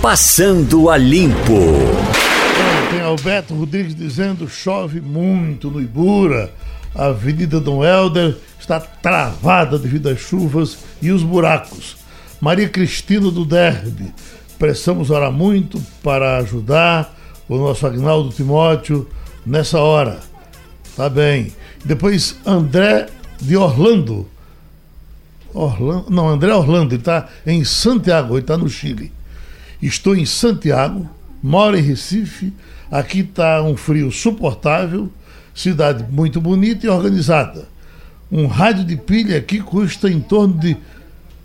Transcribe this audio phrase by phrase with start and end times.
[0.00, 1.58] Passando a Limpo.
[2.88, 6.52] Tem Alberto Rodrigues dizendo chove muito no Ibura.
[6.94, 11.96] A Avenida Dom Helder está travada devido às chuvas e os buracos.
[12.40, 14.14] Maria Cristina do Derby.
[14.56, 17.12] Precisamos orar muito para ajudar
[17.48, 19.08] o nosso Agnaldo Timóteo
[19.44, 20.20] nessa hora.
[20.96, 21.52] Tá bem.
[21.84, 23.08] Depois André
[23.40, 24.28] de Orlando.
[25.52, 29.17] Orlando não, André Orlando, ele está em Santiago, ele está no Chile.
[29.80, 31.08] Estou em Santiago,
[31.42, 32.52] moro em Recife,
[32.90, 35.10] aqui está um frio suportável,
[35.54, 37.68] cidade muito bonita e organizada.
[38.30, 40.76] Um rádio de pilha aqui custa em torno de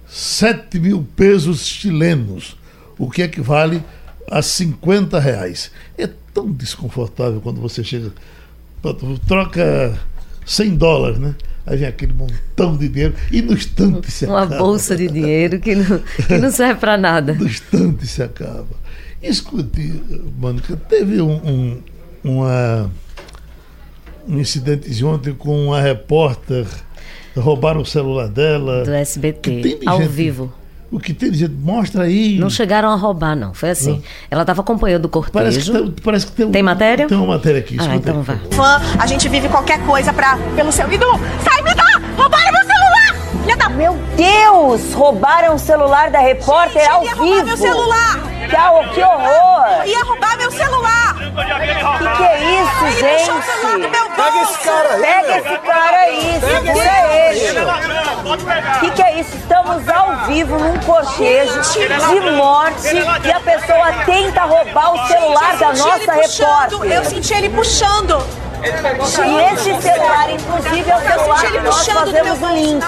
[0.07, 2.57] 7 mil pesos chilenos,
[2.97, 3.83] o que equivale
[4.29, 5.71] a 50 reais.
[5.97, 8.11] É tão desconfortável quando você chega,
[9.27, 9.97] troca
[10.45, 11.35] 100 dólares, né?
[11.65, 14.55] Aí vem aquele montão de dinheiro e no instante se Uma acaba.
[14.55, 17.33] Uma bolsa de dinheiro que não, que não serve para nada.
[17.33, 18.83] No instante se acaba.
[19.21, 20.03] Escute,
[20.37, 21.81] Mônica, teve um, um,
[22.23, 22.91] uma,
[24.27, 26.65] um incidente de ontem com uma repórter,
[27.35, 28.83] roubaram o celular dela.
[28.83, 30.53] Do SBT, ao gente, vivo.
[30.93, 32.37] O que tem de gente, mostra aí.
[32.37, 33.51] Não chegaram a roubar, não.
[33.51, 33.93] Foi assim.
[33.93, 34.03] Não.
[34.29, 35.33] Ela estava acompanhando o cortejo.
[35.33, 37.07] Parece que, tem, parece que tem, tem matéria?
[37.07, 37.77] Tem uma matéria aqui.
[37.79, 38.39] Ah, então vai.
[38.51, 41.19] Fã, a gente vive qualquer coisa pra, pelo seu ídolo.
[41.43, 41.99] Sai, me dá!
[42.15, 42.62] Roubaram meu.
[43.75, 44.93] Meu Deus!
[44.93, 47.23] Roubaram o celular da repórter gente, ao ia vivo!
[47.23, 48.19] roubar meu celular!
[48.49, 49.85] Que, que horror!
[49.85, 51.15] Ia roubar meu celular!
[51.97, 53.31] Que que é isso, Ele gente?
[54.15, 55.01] Pega esse cara aí!
[55.01, 56.39] Pega esse cara aí!
[56.39, 58.79] Segura ele!
[58.79, 59.35] Que que é isso?
[59.37, 65.73] Estamos ao vivo num cortejo de morte e a pessoa tenta roubar o celular da
[65.73, 66.91] nossa repórter.
[66.91, 68.42] Eu senti ele puxando.
[68.63, 72.83] E esse celular, inclusive, é o celular que nós fazemos o link.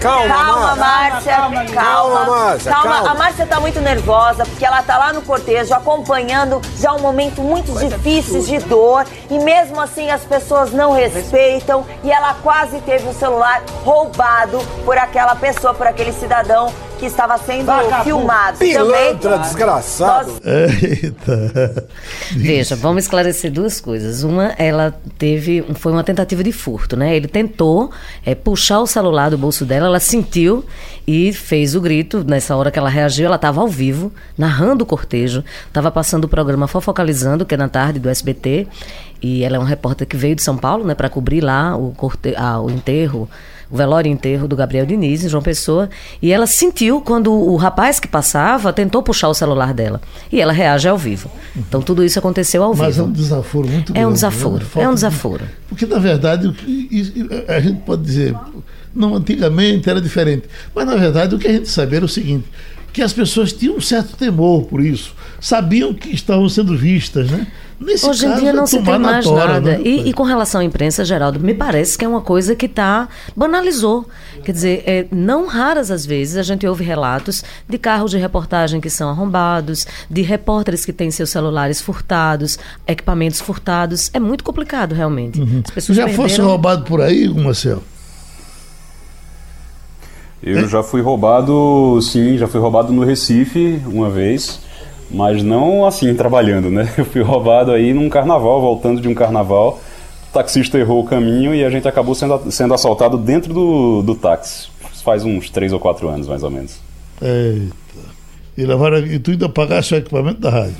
[0.00, 1.34] Calma, calma, Márcia.
[1.34, 2.72] Calma, calma, Márcia.
[2.72, 2.92] Calma.
[2.94, 3.10] calma.
[3.10, 7.42] A Márcia tá muito nervosa porque ela tá lá no cortejo acompanhando já um momento
[7.42, 13.08] muito difícil de dor e mesmo assim as pessoas não respeitam e ela quase teve
[13.08, 18.04] o celular roubado por aquela pessoa, por aquele cidadão que estava sendo Vagabundo.
[18.04, 18.58] filmado.
[18.58, 20.32] Pilantra, Também, desgraçado.
[20.32, 20.40] Nós...
[20.44, 21.86] Eita.
[22.32, 24.22] Veja, vamos esclarecer duas coisas.
[24.22, 27.16] Uma, ela teve, foi uma tentativa de furto, né?
[27.16, 27.90] Ele tentou
[28.24, 30.62] é, puxar o celular do bolso dela, ela sentiu
[31.06, 32.22] e fez o grito.
[32.22, 36.28] Nessa hora que ela reagiu, ela estava ao vivo, narrando o cortejo, estava passando o
[36.28, 38.68] programa Fofocalizando, que é na tarde do SBT,
[39.22, 41.92] e ela é uma repórter que veio de São Paulo, né, para cobrir lá o,
[41.96, 42.34] corte...
[42.36, 43.28] ah, o enterro
[43.70, 45.88] o velório e enterro do Gabriel Diniz, em João Pessoa,
[46.20, 50.00] e ela sentiu quando o rapaz que passava tentou puxar o celular dela.
[50.32, 51.30] E ela reage ao vivo.
[51.56, 52.88] Então tudo isso aconteceu ao Mas vivo.
[52.88, 54.04] Mas é um desaforo muito grande.
[54.04, 54.82] É um desaforo, né?
[54.82, 55.44] é um desaforo.
[55.44, 55.50] De...
[55.68, 56.52] Porque, na verdade,
[57.48, 58.34] a gente pode dizer,
[58.94, 60.48] não, antigamente era diferente.
[60.74, 62.46] Mas, na verdade, o que a gente sabia era o seguinte,
[62.92, 65.14] que as pessoas tinham um certo temor por isso.
[65.40, 67.46] Sabiam que estavam sendo vistas, né?
[67.80, 69.78] Nesse Hoje em dia não se tem mais tora, nada.
[69.78, 69.80] Né?
[69.82, 73.08] E, e, com relação à imprensa, Geraldo, me parece que é uma coisa que está
[73.34, 74.06] banalizou.
[74.44, 78.82] Quer dizer, é, não raras as vezes a gente ouve relatos de carros de reportagem
[78.82, 84.10] que são arrombados, de repórteres que têm seus celulares furtados, equipamentos furtados.
[84.12, 85.40] É muito complicado, realmente.
[85.40, 85.62] Uhum.
[85.74, 86.12] Já perderam...
[86.12, 87.82] fosse roubado por aí, Marcelo?
[90.42, 94.60] Eu já fui roubado, sim, já fui roubado no Recife uma vez,
[95.10, 96.92] mas não assim trabalhando, né?
[96.96, 99.80] Eu fui roubado aí num carnaval, voltando de um carnaval.
[100.28, 104.14] O taxista errou o caminho e a gente acabou sendo, sendo assaltado dentro do, do
[104.14, 104.68] táxi.
[105.02, 106.78] Faz uns três ou quatro anos, mais ou menos.
[107.20, 107.74] Eita.
[108.56, 110.76] E, levaram, e tu ainda pagaste o equipamento da rádio?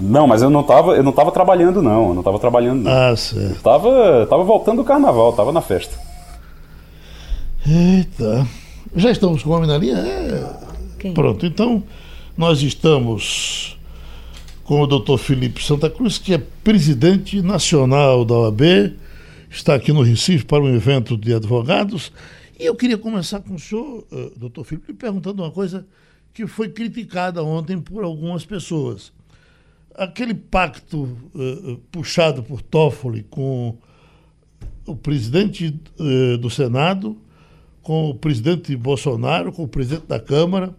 [0.00, 2.08] Não, mas eu não estava eu não tava trabalhando, não.
[2.08, 2.90] Eu não estava trabalhando, não.
[2.92, 3.50] Ah, certo.
[3.50, 5.98] Eu tava, tava voltando do carnaval, tava na festa.
[7.66, 8.46] Eita.
[8.94, 9.96] Já estamos com o homem na linha?
[9.96, 10.69] É.
[11.08, 11.82] Pronto, então
[12.36, 13.76] nós estamos
[14.70, 18.94] com o doutor Felipe Santa Cruz, que é presidente nacional da OAB,
[19.50, 22.12] está aqui no Recife para um evento de advogados.
[22.58, 25.86] E eu queria começar com o senhor, uh, doutor Felipe, perguntando uma coisa
[26.32, 29.12] que foi criticada ontem por algumas pessoas.
[29.94, 31.02] Aquele pacto
[31.34, 33.76] uh, puxado por Toffoli com
[34.86, 37.16] o presidente uh, do Senado,
[37.82, 40.74] com o presidente Bolsonaro, com o presidente da Câmara.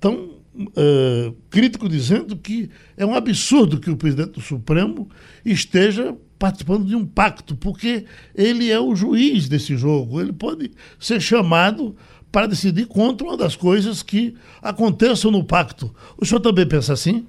[0.00, 5.10] Então, uh, crítico dizendo que é um absurdo que o presidente do Supremo
[5.44, 10.18] esteja participando de um pacto, porque ele é o juiz desse jogo.
[10.18, 11.94] Ele pode ser chamado
[12.32, 15.94] para decidir contra uma das coisas que aconteçam no pacto.
[16.16, 17.28] O senhor também pensa assim?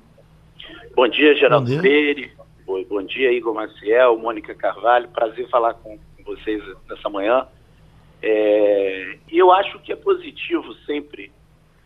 [0.96, 1.82] Bom dia, Geraldo bom dia.
[1.82, 2.32] Freire.
[2.66, 5.10] Bom dia, Igor Maciel, Mônica Carvalho.
[5.10, 7.46] Prazer falar com vocês nessa manhã.
[8.24, 11.34] É, e eu acho que é positivo sempre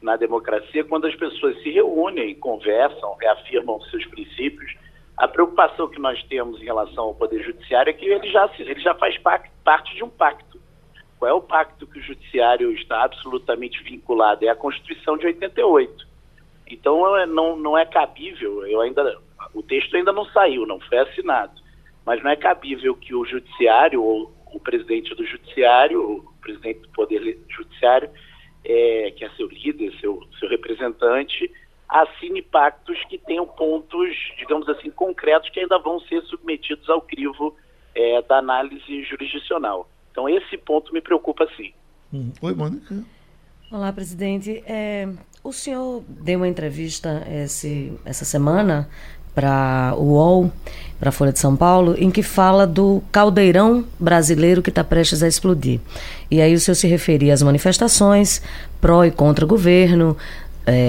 [0.02, 4.74] na democracia quando as pessoas se reúnem, conversam, reafirmam seus princípios.
[5.18, 8.80] A preocupação que nós temos em relação ao Poder Judiciário é que ele já, ele
[8.80, 10.60] já faz parte de um pacto.
[11.18, 14.46] Qual é o pacto que o Judiciário está absolutamente vinculado?
[14.46, 16.06] É a Constituição de 88.
[16.68, 19.18] Então é, não, não é cabível, eu ainda,
[19.54, 21.54] o texto ainda não saiu, não foi assinado,
[22.06, 26.90] mas não é cabível que o Judiciário ou o presidente do Judiciário, o presidente do
[26.90, 28.10] Poder Judiciário,
[28.66, 31.52] é, que é seu líder, seu, seu representante,
[31.88, 37.56] assine pactos que tenham pontos, digamos assim, concretos que ainda vão ser submetidos ao crivo
[37.94, 39.88] é, da análise jurisdicional.
[40.12, 41.74] Então, esse ponto me preocupa sim.
[42.14, 42.32] Hum.
[42.42, 43.04] Oi, Mônica.
[43.72, 44.64] Olá, presidente.
[44.66, 45.08] É,
[45.44, 48.90] o senhor deu uma entrevista esse, essa semana
[49.36, 50.52] para o UOL,
[50.98, 55.22] para a Folha de São Paulo, em que fala do caldeirão brasileiro que está prestes
[55.22, 55.80] a explodir.
[56.32, 58.42] E aí o senhor se referia às manifestações
[58.80, 60.16] pró e contra o governo,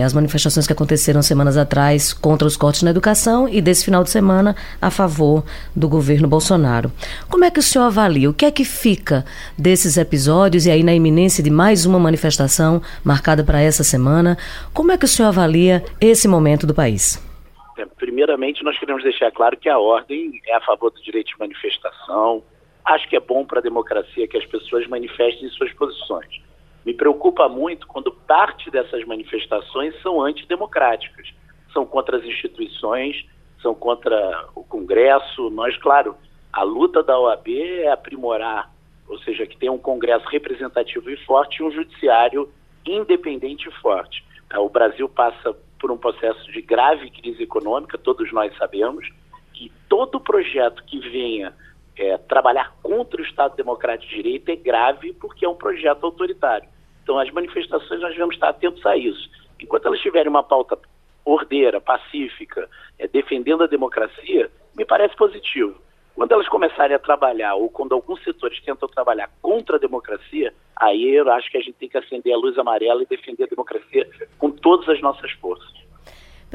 [0.03, 4.09] as manifestações que aconteceram semanas atrás contra os cortes na educação e desse final de
[4.09, 5.45] semana a favor
[5.75, 6.91] do governo Bolsonaro.
[7.29, 8.31] Como é que o senhor avalia?
[8.31, 9.25] O que é que fica
[9.59, 14.39] desses episódios e aí na iminência de mais uma manifestação marcada para essa semana?
[14.73, 17.26] Como é que o senhor avalia esse momento do país?
[17.97, 22.43] Primeiramente, nós queremos deixar claro que a ordem é a favor do direito de manifestação.
[22.85, 26.41] Acho que é bom para a democracia que as pessoas manifestem suas posições.
[26.85, 31.35] Me preocupa muito quando parte dessas manifestações são antidemocráticas,
[31.73, 33.27] são contra as instituições,
[33.61, 35.51] são contra o Congresso.
[35.51, 36.17] Nós, claro,
[36.53, 38.73] a luta da OAB é aprimorar,
[39.09, 42.49] ou seja, que tem um Congresso representativo e forte e um judiciário
[42.87, 44.25] independente e forte.
[44.57, 49.09] O Brasil passa por um processo de grave crise econômica, todos nós sabemos,
[49.55, 51.55] e todo projeto que venha
[51.97, 56.69] é, trabalhar contra o Estado Democrático de Direito é grave porque é um projeto autoritário.
[57.03, 59.31] Então, as manifestações nós devemos estar atentos a isso.
[59.61, 60.79] Enquanto elas tiverem uma pauta
[61.25, 62.69] ordeira, pacífica,
[62.99, 65.77] é, defendendo a democracia, me parece positivo.
[66.17, 71.15] Quando elas começarem a trabalhar, ou quando alguns setores tentam trabalhar contra a democracia, aí
[71.15, 74.09] eu acho que a gente tem que acender a luz amarela e defender a democracia
[74.39, 75.86] com todas as nossas forças.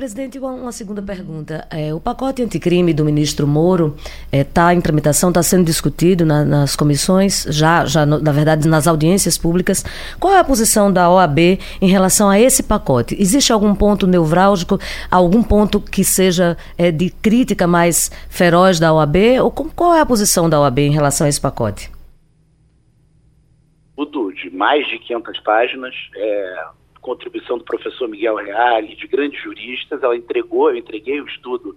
[0.02, 1.68] Presidente, uma segunda pergunta.
[1.70, 3.96] É, o pacote anticrime do ministro Moro
[4.32, 8.68] está é, em tramitação, está sendo discutido na, nas comissões, já, já no, na verdade
[8.68, 9.86] nas audiências públicas.
[10.20, 13.16] Qual é a posição da OAB em relação a esse pacote?
[13.22, 14.80] Existe algum ponto nevrálgico,
[15.12, 19.18] algum ponto que seja é, de crítica mais feroz da OAB?
[19.44, 21.92] Ou com, qual é a posição da OAB em relação a esse pacote?
[23.96, 25.94] Tudo de mais de 500 páginas.
[26.16, 30.02] É contribuição do professor Miguel Reale, de grandes juristas.
[30.04, 31.76] Ela entregou, eu entreguei o estudo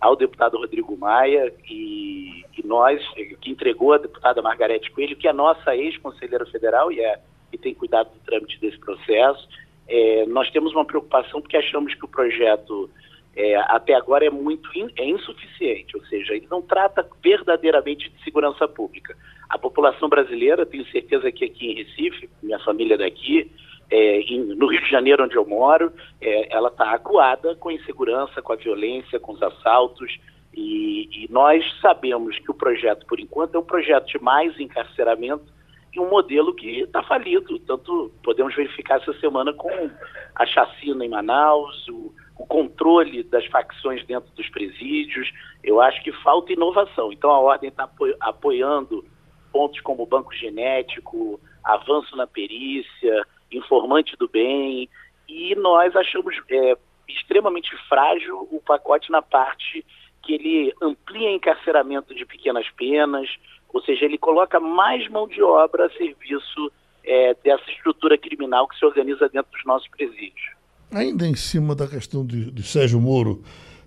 [0.00, 3.02] ao deputado Rodrigo Maia e, e nós,
[3.40, 7.20] que entregou a deputada Margarete Coelho, que é nossa ex-conselheira federal e, é,
[7.52, 9.46] e tem cuidado do trâmite desse processo.
[9.86, 12.88] É, nós temos uma preocupação porque achamos que o projeto
[13.36, 18.24] é, até agora é muito in, é insuficiente, ou seja, ele não trata verdadeiramente de
[18.24, 19.16] segurança pública.
[19.48, 23.50] A população brasileira, tenho certeza que aqui em Recife, minha família é daqui,
[23.90, 27.74] é, em, no Rio de Janeiro, onde eu moro, é, ela está acuada com a
[27.74, 30.18] insegurança, com a violência, com os assaltos.
[30.54, 35.44] E, e, nós sabemos que o projeto, por enquanto, é um projeto de mais encarceramento
[35.92, 37.58] e um modelo que está falido.
[37.60, 39.90] Tanto podemos verificar essa semana com
[40.34, 45.32] a chacina em Manaus, o, o controle das facções dentro dos presídios.
[45.62, 47.12] Eu acho que falta inovação.
[47.12, 47.88] Então a ordem está
[48.20, 49.04] apoiando
[49.52, 54.88] pontos como o banco genético, avanço na perícia, informante do bem,
[55.28, 56.76] e nós achamos é,
[57.08, 59.84] extremamente frágil o pacote na parte
[60.22, 63.28] que ele amplia encarceramento de pequenas penas,
[63.72, 66.72] ou seja, ele coloca mais mão de obra a serviço
[67.04, 70.60] é, dessa estrutura criminal que se organiza dentro dos nossos presídios.
[70.92, 73.42] Ainda em cima da questão de, de Sérgio Moro,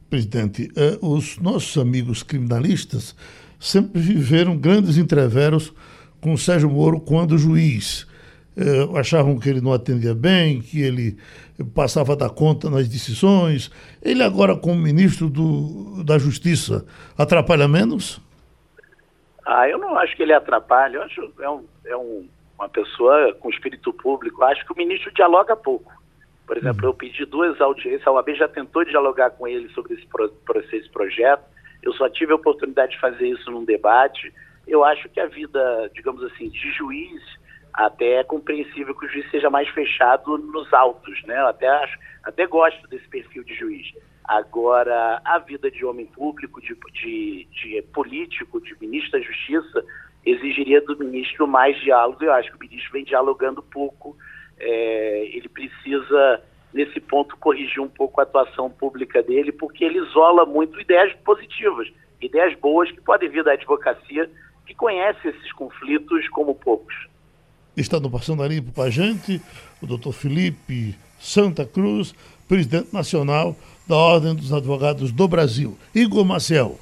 [0.10, 3.15] presidente, eh, os nossos amigos criminalistas
[3.60, 5.74] sempre viveram grandes entreveros
[6.22, 8.08] com Sérgio Moro quando juiz
[8.55, 11.17] eh, achavam que ele não atendia bem, que ele
[11.74, 13.72] passava da conta nas decisões.
[14.01, 16.86] Ele agora, como ministro do, da Justiça,
[17.17, 18.22] atrapalha menos?
[19.45, 20.98] Ah, eu não acho que ele atrapalha.
[20.98, 24.43] Eu acho é, um, é um, uma pessoa com espírito público.
[24.43, 25.91] Acho que o ministro dialoga pouco.
[26.45, 26.89] Por exemplo, uhum.
[26.89, 30.29] eu pedi duas audiências, a OAB já tentou dialogar com ele sobre esse, pro,
[30.72, 31.43] esse projeto.
[31.81, 34.31] Eu só tive a oportunidade de fazer isso num debate.
[34.67, 37.22] Eu acho que a vida, digamos assim, de juiz
[37.74, 41.39] até é compreensível que o juiz seja mais fechado nos autos, né?
[41.39, 43.92] Eu até acho, até gosto desse perfil de juiz.
[44.24, 49.84] Agora, a vida de homem público, de, de, de político, de ministro da Justiça,
[50.25, 52.24] exigiria do ministro mais diálogo.
[52.24, 54.15] Eu acho que o ministro vem dialogando pouco.
[54.60, 60.46] É, ele precisa, nesse ponto, corrigir um pouco a atuação pública dele, porque ele isola
[60.46, 64.30] muito ideias positivas, ideias boas que podem vir da advocacia,
[64.65, 67.12] que conhece esses conflitos como poucos.
[67.75, 69.42] Está no Passando a Limpo com a gente
[69.82, 72.13] o doutor Felipe Santa Cruz,
[72.48, 73.56] presidente nacional
[73.88, 75.77] da Ordem dos Advogados do Brasil.
[75.94, 76.77] Igor Maciel.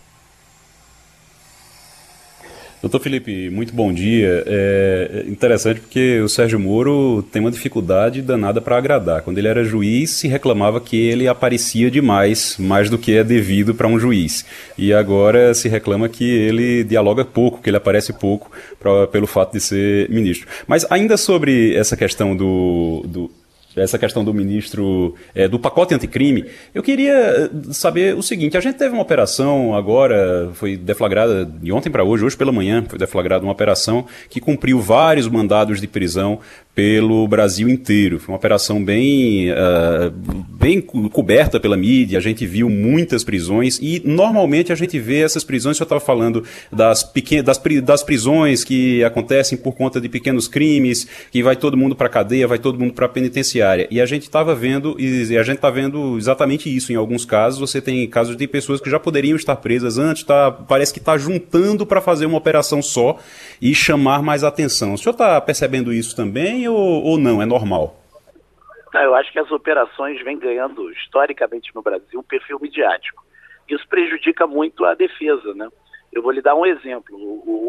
[2.81, 4.43] Doutor Felipe, muito bom dia.
[4.47, 9.21] É interessante porque o Sérgio Moro tem uma dificuldade danada para agradar.
[9.21, 13.75] Quando ele era juiz, se reclamava que ele aparecia demais, mais do que é devido
[13.75, 14.43] para um juiz.
[14.75, 19.53] E agora se reclama que ele dialoga pouco, que ele aparece pouco pra, pelo fato
[19.53, 20.47] de ser ministro.
[20.67, 23.29] Mas ainda sobre essa questão do, do
[23.75, 28.59] essa questão do ministro é, do pacote anticrime, eu queria eh, saber o seguinte: a
[28.59, 32.99] gente teve uma operação agora, foi deflagrada de ontem para hoje, hoje pela manhã, foi
[32.99, 36.39] deflagrada uma operação que cumpriu vários mandados de prisão
[36.73, 38.17] pelo Brasil inteiro.
[38.19, 40.09] Foi uma operação bem, uh,
[40.49, 45.43] bem coberta pela mídia, a gente viu muitas prisões e normalmente a gente vê essas
[45.43, 50.47] prisões, eu estava falando das, pequenas, das, das prisões que acontecem por conta de pequenos
[50.47, 53.87] crimes, que vai todo mundo para cadeia, vai todo mundo para penitenciária.
[53.91, 57.59] E a gente estava vendo, e a gente está vendo exatamente isso em alguns casos.
[57.59, 61.17] Você tem casos de pessoas que já poderiam estar presas antes, tá, parece que está
[61.17, 63.17] juntando para fazer uma operação só
[63.61, 64.93] e chamar mais atenção.
[64.93, 67.41] O senhor está percebendo isso também ou, ou não?
[67.41, 67.95] É normal?
[68.93, 73.23] Eu acho que as operações vêm ganhando, historicamente no Brasil, um perfil midiático.
[73.67, 75.69] Isso prejudica muito a defesa, né?
[76.11, 77.15] Eu vou lhe dar um exemplo.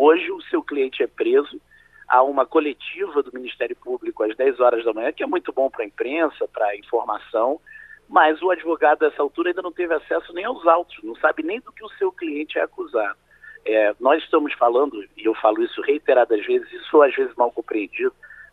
[0.02, 1.60] Hoje o seu cliente é preso,
[2.08, 5.70] há uma coletiva do Ministério Público às 10 horas da manhã, que é muito bom
[5.70, 7.60] para a imprensa, para a informação,
[8.08, 11.60] mas o advogado, dessa altura, ainda não teve acesso nem aos autos, não sabe nem
[11.60, 13.16] do que o seu cliente é acusado.
[13.64, 18.12] É, nós estamos falando, e eu falo isso reiteradas vezes, isso às vezes mal compreendido,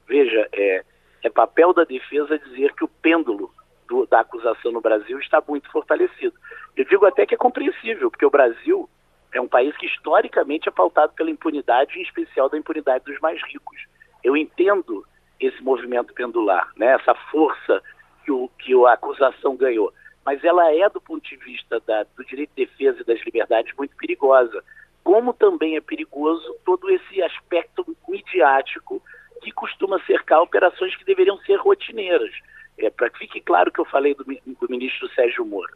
[0.10, 0.84] veja, é,
[1.24, 3.54] é papel da defesa dizer que o pêndulo
[3.88, 6.34] do, da acusação no Brasil está muito fortalecido.
[6.76, 8.90] Eu digo até que é compreensível, porque o Brasil
[9.32, 13.40] é um país que historicamente é pautado pela impunidade, em especial da impunidade dos mais
[13.44, 13.78] ricos.
[14.24, 15.06] Eu entendo
[15.40, 17.82] esse movimento pendular, né, essa força
[18.26, 19.94] que, o, que a acusação ganhou,
[20.26, 23.74] mas ela é, do ponto de vista da, do direito de defesa e das liberdades,
[23.78, 24.64] muito perigosa
[25.10, 29.02] como também é perigoso todo esse aspecto midiático
[29.40, 32.32] que costuma cercar operações que deveriam ser rotineiras.
[32.78, 35.76] É, Para que fique claro que eu falei do, do ministro Sérgio Moro.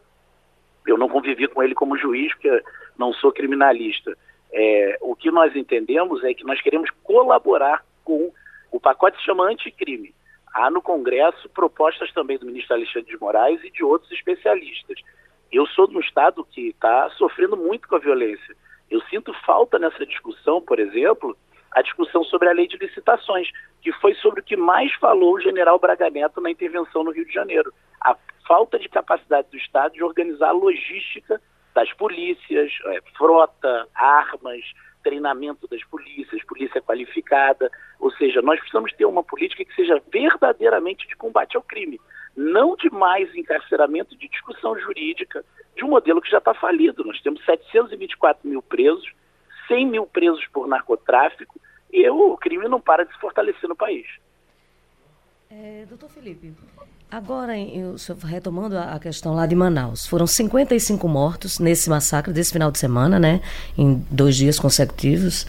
[0.86, 2.62] Eu não convivi com ele como juiz, porque
[2.98, 4.16] não sou criminalista.
[4.52, 8.32] É, o que nós entendemos é que nós queremos colaborar com
[8.70, 10.14] o pacote se chama anticrime.
[10.52, 14.98] Há no Congresso propostas também do ministro Alexandre de Moraes e de outros especialistas.
[15.50, 18.54] Eu sou de um estado que está sofrendo muito com a violência.
[18.90, 21.36] Eu sinto falta nessa discussão, por exemplo,
[21.74, 23.50] a discussão sobre a lei de licitações,
[23.82, 27.26] que foi sobre o que mais falou o general Braga Neto na intervenção no Rio
[27.26, 27.72] de Janeiro.
[28.00, 28.16] A
[28.46, 31.40] falta de capacidade do Estado de organizar a logística
[31.74, 34.60] das polícias, é, frota, armas,
[35.02, 37.68] treinamento das polícias, polícia qualificada.
[37.98, 42.00] Ou seja, nós precisamos ter uma política que seja verdadeiramente de combate ao crime,
[42.36, 45.44] não de mais encarceramento de discussão jurídica,
[45.76, 47.04] de um modelo que já está falido.
[47.04, 49.12] Nós temos 724 mil presos,
[49.66, 51.60] 100 mil presos por narcotráfico
[51.94, 54.04] e o crime não para de se fortalecer no país.
[55.48, 56.52] É, doutor Felipe,
[57.08, 62.72] agora eu, retomando a questão lá de Manaus, foram 55 mortos nesse massacre desse final
[62.72, 63.40] de semana, né?
[63.78, 65.46] Em dois dias consecutivos.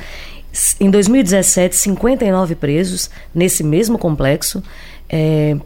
[0.79, 4.63] Em 2017, 59 presos nesse mesmo complexo.
[5.09, 5.57] É,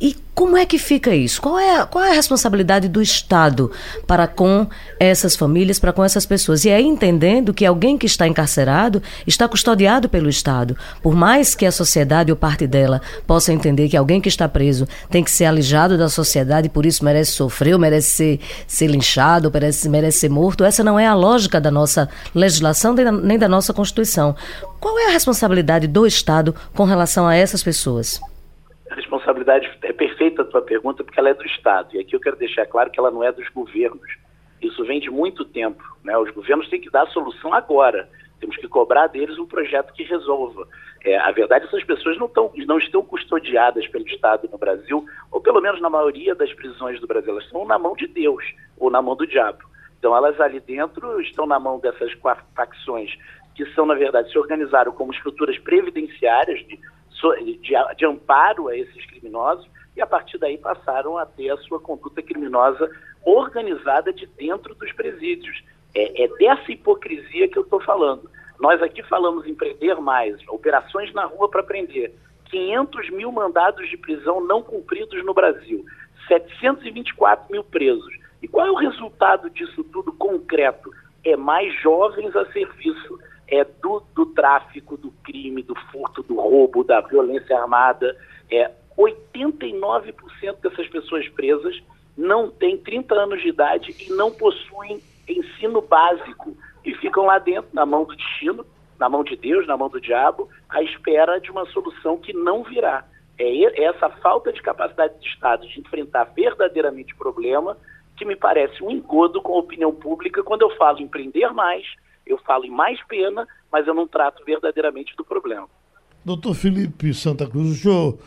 [0.00, 1.42] e como é que fica isso?
[1.42, 3.72] Qual é, qual é a responsabilidade do Estado
[4.06, 4.68] para com
[5.00, 6.64] essas famílias, para com essas pessoas?
[6.64, 10.76] E é entendendo que alguém que está encarcerado está custodiado pelo Estado.
[11.02, 14.86] Por mais que a sociedade ou parte dela possa entender que alguém que está preso
[15.10, 19.50] tem que ser alijado da sociedade e por isso merece sofrer, merece ser, ser linchado,
[19.52, 23.72] merece, merece ser morto, essa não é a lógica da nossa legislação nem da nossa
[23.72, 24.36] Constituição.
[24.78, 28.20] Qual é a responsabilidade do Estado com relação a essas pessoas?
[28.98, 31.94] Responsabilidade é perfeita a tua pergunta porque ela é do Estado.
[31.94, 34.10] E aqui eu quero deixar claro que ela não é dos governos.
[34.60, 35.84] Isso vem de muito tempo.
[36.02, 36.18] Né?
[36.18, 38.08] Os governos têm que dar a solução agora.
[38.40, 40.66] Temos que cobrar deles um projeto que resolva.
[41.04, 44.58] É, a verdade é que essas pessoas não, tão, não estão custodiadas pelo Estado no
[44.58, 47.30] Brasil, ou pelo menos na maioria das prisões do Brasil.
[47.30, 48.44] Elas estão na mão de Deus
[48.76, 49.62] ou na mão do diabo.
[49.96, 52.12] Então elas ali dentro estão na mão dessas
[52.56, 53.16] facções
[53.54, 56.78] que são, na verdade, se organizaram como estruturas previdenciárias de
[57.44, 61.80] de, de amparo a esses criminosos e a partir daí passaram a ter a sua
[61.80, 62.90] conduta criminosa
[63.24, 65.62] organizada de dentro dos presídios.
[65.94, 68.30] É, é dessa hipocrisia que eu estou falando.
[68.60, 72.12] Nós aqui falamos em prender mais, operações na rua para prender.
[72.50, 75.84] 500 mil mandados de prisão não cumpridos no Brasil,
[76.26, 78.14] 724 mil presos.
[78.42, 80.92] E qual é o resultado disso tudo concreto?
[81.24, 86.84] É mais jovens a serviço é do, do tráfico, do crime, do furto, do roubo,
[86.84, 88.16] da violência armada.
[88.50, 90.12] É 89%
[90.62, 91.80] dessas pessoas presas
[92.16, 97.70] não têm 30 anos de idade e não possuem ensino básico e ficam lá dentro,
[97.72, 98.66] na mão do destino,
[98.98, 102.64] na mão de Deus, na mão do diabo, à espera de uma solução que não
[102.64, 103.04] virá.
[103.38, 107.76] É essa falta de capacidade do Estado de enfrentar verdadeiramente o problema
[108.16, 111.86] que me parece um engodo com a opinião pública quando eu falo em prender mais,
[112.28, 115.68] eu falo em mais pena, mas eu não trato verdadeiramente do problema.
[116.24, 118.18] Doutor Felipe Santa Cruz, o senhor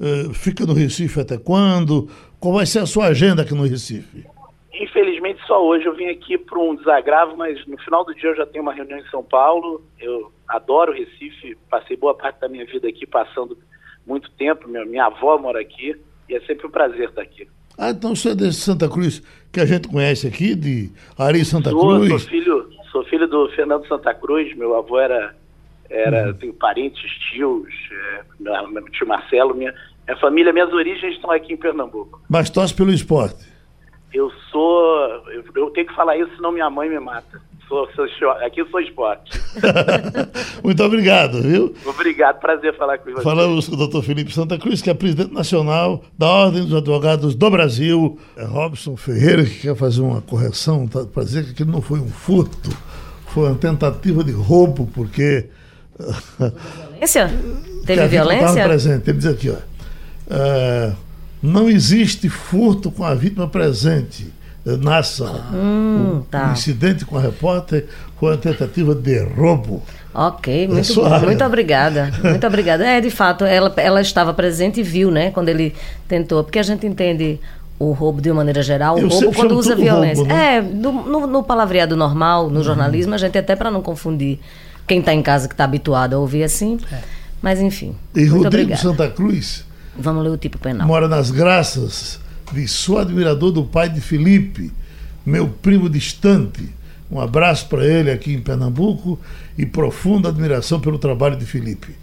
[0.00, 2.08] eh, fica no Recife até quando?
[2.38, 4.26] Qual vai ser a sua agenda aqui no Recife?
[4.78, 8.36] Infelizmente, só hoje eu vim aqui para um desagravo, mas no final do dia eu
[8.36, 9.82] já tenho uma reunião em São Paulo.
[9.98, 13.56] Eu adoro Recife, passei boa parte da minha vida aqui, passando
[14.06, 14.68] muito tempo.
[14.68, 15.96] Minha, minha avó mora aqui
[16.28, 17.48] e é sempre um prazer estar aqui.
[17.78, 19.22] Ah, então você é de Santa Cruz,
[19.52, 22.08] que a gente conhece aqui, de Ari Santa sou, Cruz?
[22.08, 25.34] Sou filho, sou filho do Fernando Santa Cruz, meu avô era,
[25.90, 26.34] era uhum.
[26.34, 29.74] tenho parentes, tios, é, meu tio Marcelo, minha,
[30.06, 32.22] minha família, minhas origens estão aqui em Pernambuco.
[32.28, 33.44] Mas torce pelo esporte?
[34.14, 34.96] Eu sou.
[35.30, 37.42] Eu, eu, tenho que falar isso, senão minha mãe me mata.
[37.68, 39.40] Sou, sou, aqui eu sou esporte.
[40.62, 41.74] Muito obrigado, viu?
[41.84, 43.22] Obrigado, prazer falar com você.
[43.22, 47.34] Falamos com o doutor Felipe Santa Cruz, que é presidente nacional da Ordem dos Advogados
[47.34, 48.18] do Brasil.
[48.36, 51.98] É Robson Ferreira, que quer fazer uma correção tá, para dizer que aquilo não foi
[51.98, 52.70] um furto,
[53.28, 55.46] foi uma tentativa de roubo, porque.
[56.92, 57.30] Violência?
[57.84, 58.64] Teve violência?
[58.64, 59.10] presente.
[59.10, 59.54] Ele diz aqui, ó.
[59.54, 60.96] Uh,
[61.42, 64.32] não existe furto com a vítima presente
[64.66, 65.40] na ação.
[65.54, 66.48] Hum, o, tá.
[66.48, 67.86] o, incidente com a repórter
[68.18, 69.82] foi uma tentativa de roubo.
[70.12, 72.10] Ok, é muito, muito obrigada.
[72.22, 72.84] Muito obrigada.
[72.84, 75.74] É, de fato, ela, ela estava presente e viu, né, quando ele
[76.08, 76.42] tentou.
[76.42, 77.38] Porque a gente entende
[77.78, 80.24] o roubo de uma maneira geral, o roubo quando usa violência.
[80.24, 80.56] Roubo, né?
[80.56, 82.64] É, no, no, no, palavreado normal, no uhum.
[82.64, 84.40] jornalismo, a gente até para não confundir
[84.86, 86.78] quem está em casa que está habituado a ouvir assim.
[86.90, 86.98] É.
[87.42, 87.94] Mas enfim.
[88.14, 88.80] E Rodrigo obrigada.
[88.80, 89.66] Santa Cruz
[89.98, 90.86] Vamos ler o tipo penal.
[90.86, 92.20] Mora nas graças
[92.52, 94.72] de sou admirador do pai de Felipe,
[95.24, 96.68] meu primo distante.
[97.10, 99.18] Um abraço para ele aqui em Pernambuco
[99.56, 101.94] e profunda admiração pelo trabalho de Felipe.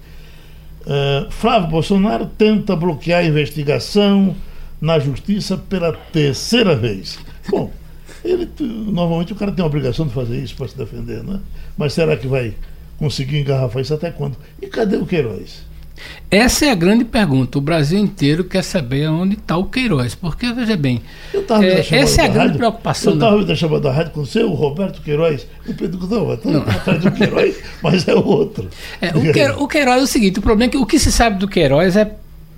[0.82, 4.36] Uh, Flávio Bolsonaro tenta bloquear a investigação
[4.82, 7.18] na justiça pela terceira vez.
[7.50, 7.72] Bom,
[8.24, 11.40] ele, normalmente o cara tem a obrigação de fazer isso para se defender, né?
[11.78, 12.54] Mas será que vai
[12.98, 14.38] conseguir engarrafar isso até quando?
[14.62, 15.66] E cadê o Queiroz?
[16.30, 17.58] Essa é a grande pergunta.
[17.58, 20.16] O Brasil inteiro quer saber onde está o Queiroz.
[20.16, 21.02] Porque, veja bem,
[21.34, 23.14] é, essa é a grande rádio, preocupação.
[23.14, 25.46] Eu estava da chamada da rádio com o seu, o Roberto Queiroz.
[25.68, 28.68] Eu pergunto, não, está atrás do Queiroz, mas é o outro.
[29.00, 31.12] É, o, Queiroz, o Queiroz é o seguinte: o problema é que o que se
[31.12, 32.12] sabe do Queiroz é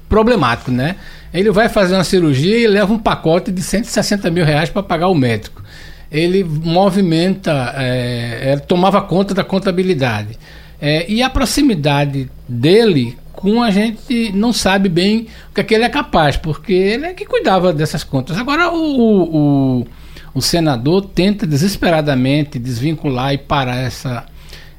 [0.08, 0.96] problemático, né?
[1.34, 5.10] Ele vai fazer uma cirurgia e leva um pacote de 160 mil reais para pagar
[5.10, 5.62] o médico.
[6.10, 10.40] Ele movimenta, é, é, tomava conta da contabilidade.
[10.80, 15.76] É, e a proximidade dele com a gente não sabe bem o que, é que
[15.76, 18.40] ele é capaz, porque ele é que cuidava dessas contas.
[18.40, 19.88] Agora o, o,
[20.34, 24.26] o senador tenta desesperadamente desvincular e parar essa,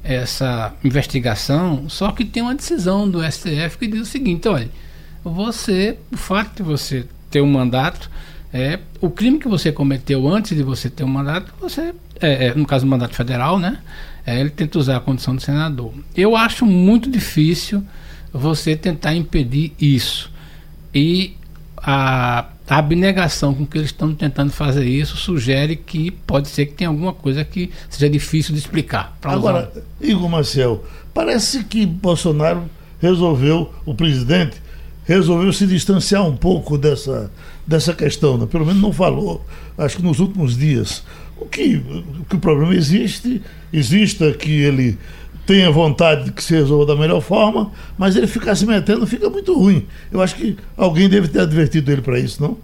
[0.03, 4.69] essa investigação, só que tem uma decisão do STF que diz o seguinte, olha,
[5.23, 8.11] você, o fato de você ter um mandato,
[8.53, 12.53] é, o crime que você cometeu antes de você ter um mandato, você, é, é,
[12.53, 13.77] no caso do mandato federal, né?
[14.25, 15.93] É, ele tenta usar a condição de senador.
[16.13, 17.81] Eu acho muito difícil
[18.37, 20.31] você tentar impedir isso.
[20.93, 21.35] E
[21.77, 26.89] a, abnegação com que eles estão tentando fazer isso sugere que pode ser que tenha
[26.89, 29.17] alguma coisa que seja difícil de explicar.
[29.23, 29.83] Agora, usar.
[30.01, 32.63] Igor Marcel, parece que Bolsonaro
[32.99, 34.61] resolveu, o presidente,
[35.05, 37.31] resolveu se distanciar um pouco dessa,
[37.65, 38.45] dessa questão, né?
[38.45, 39.45] pelo menos não falou,
[39.77, 41.03] acho que nos últimos dias.
[41.39, 41.81] O que,
[42.27, 44.97] que o problema existe, exista que ele
[45.47, 49.29] tenha vontade de que se resolva da melhor forma, mas ele ficar se metendo fica
[49.29, 49.87] muito ruim.
[50.11, 52.57] Eu acho que alguém deve ter advertido ele para isso, não?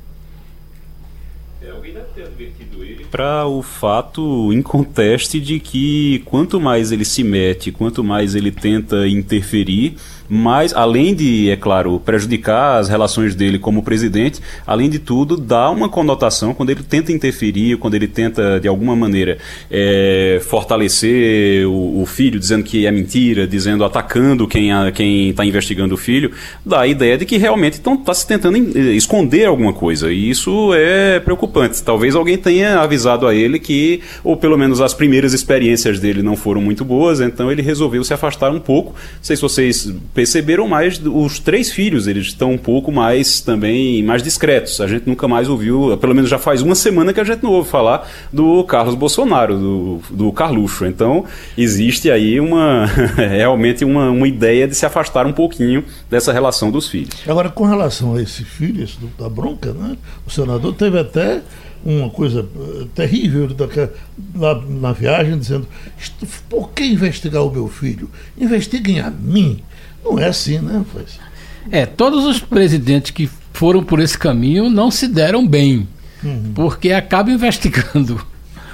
[1.62, 7.06] É, alguém deve ter advertido ele para o fato inconteste de que quanto mais ele
[7.06, 9.98] se mete, quanto mais ele tenta interferir,
[10.28, 15.70] mas além de, é claro, prejudicar as relações dele como presidente, além de tudo, dá
[15.70, 19.38] uma conotação quando ele tenta interferir, quando ele tenta, de alguma maneira,
[19.70, 25.98] é, fortalecer o, o, filho, dizendo que é mentira, dizendo, atacando quem está investigando o
[25.98, 26.32] filho,
[26.66, 30.12] dá a ideia de que realmente está se tentando esconder alguma coisa.
[30.12, 31.84] E isso é preocupante.
[31.84, 36.36] Talvez alguém tenha avisado a ele que, ou pelo menos as primeiras experiências dele não
[36.36, 38.92] foram muito boas, então ele resolveu se afastar um pouco.
[38.92, 44.04] Não sei se vocês perceberam, mas os três filhos eles estão um pouco mais também
[44.04, 44.82] mais discretos.
[44.82, 47.52] A gente nunca mais ouviu, pelo menos já faz uma semana que a gente não
[47.52, 50.86] ouve falar do Carlos Bolsonaro, do, do Carluxo.
[50.86, 51.26] Então
[51.58, 52.86] existe aí uma
[53.16, 57.14] realmente uma, uma ideia de se afastar um pouquinho dessa relação dos filhos.
[57.28, 59.98] Agora, com relação a esse filho, esse da bronca, né?
[60.26, 61.42] o senador teve até
[61.86, 63.50] uma coisa eh, terrível
[64.36, 65.68] lá na viagem, dizendo:
[66.00, 68.10] "Isto- por que investigar o meu filho?
[68.38, 69.60] Investiguem a mim.
[70.04, 70.84] Não é assim, né?
[70.92, 71.20] Pois.
[71.72, 75.88] É, todos os presidentes que foram por esse caminho não se deram bem,
[76.24, 76.52] Uhum.
[76.56, 78.26] porque acaba investigando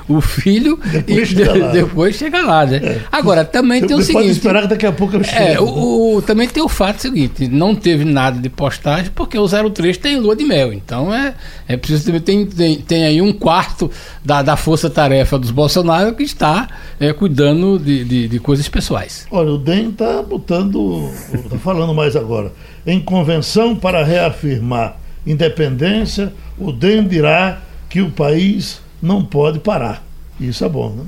[0.10, 3.00] o filho Depois e chega de- depois chega lá, né?
[3.12, 4.38] Agora, também tem o Você pode seguinte...
[4.40, 5.38] esperar que daqui a pouco eu chego.
[5.40, 9.48] É, o, o- também tem o fato seguinte, não teve nada de postagem porque o
[9.48, 11.34] 03 tem lua de mel, então é,
[11.68, 13.90] é preciso também, tem, tem, tem aí um quarto
[14.26, 16.68] da, da força-tarefa dos Bolsonaro que está
[17.00, 19.28] é, cuidando de, de, de coisas pessoais.
[19.32, 22.52] Olha, o DEM está botando, está falando mais agora.
[22.88, 30.04] Em convenção para reafirmar independência, o DEM dirá que o país não pode parar.
[30.40, 31.06] Isso é bom, né?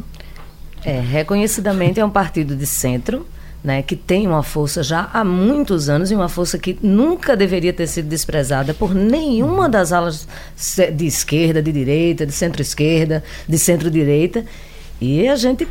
[0.84, 3.26] É, reconhecidamente é um partido de centro,
[3.64, 7.72] né, que tem uma força já há muitos anos e uma força que nunca deveria
[7.72, 10.28] ter sido desprezada por nenhuma das alas
[10.96, 14.44] de esquerda, de direita, de centro-esquerda, de centro-direita.
[15.00, 15.68] E a gente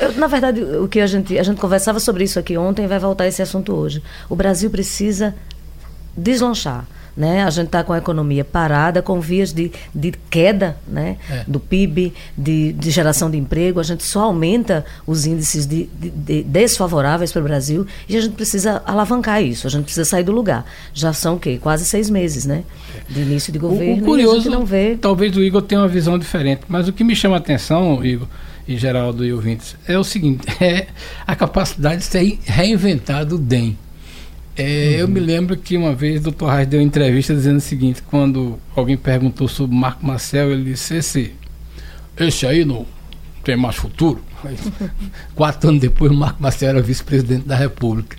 [0.00, 2.98] eu- na verdade, o que a gente a gente conversava sobre isso aqui ontem vai
[2.98, 4.02] voltar esse assunto hoje.
[4.28, 5.34] O Brasil precisa
[6.16, 6.86] deslanchar.
[7.16, 7.42] Né?
[7.44, 11.16] A gente está com a economia parada, com vias de, de queda né?
[11.30, 11.44] É.
[11.46, 13.78] do PIB, de, de geração de emprego.
[13.80, 18.20] A gente só aumenta os índices de, de- de desfavoráveis para o Brasil e a
[18.20, 19.66] gente precisa alavancar isso.
[19.66, 20.64] A gente precisa sair do lugar.
[20.94, 21.58] Já são o quê?
[21.60, 22.62] Quase seis meses né?
[23.08, 24.00] de início de O- governo.
[24.00, 24.96] o a curioso, não vê.
[25.00, 28.26] talvez o Igor tenha uma visão diferente, mas o que me chama a atenção, Igor
[28.66, 30.86] e Geraldo e ouvintes, é o seguinte: é
[31.26, 33.76] a capacidade de ser reinventado o DEM.
[34.56, 36.46] É, Eu me lembro que uma vez o Dr.
[36.46, 40.96] Reis deu uma entrevista dizendo o seguinte: quando alguém perguntou sobre Marco Marcel, ele disse:
[40.96, 41.32] esse,
[42.18, 42.86] esse aí não
[43.42, 44.20] tem mais futuro.
[45.34, 48.16] Quatro anos depois, o Marco Marcel era vice-presidente da República.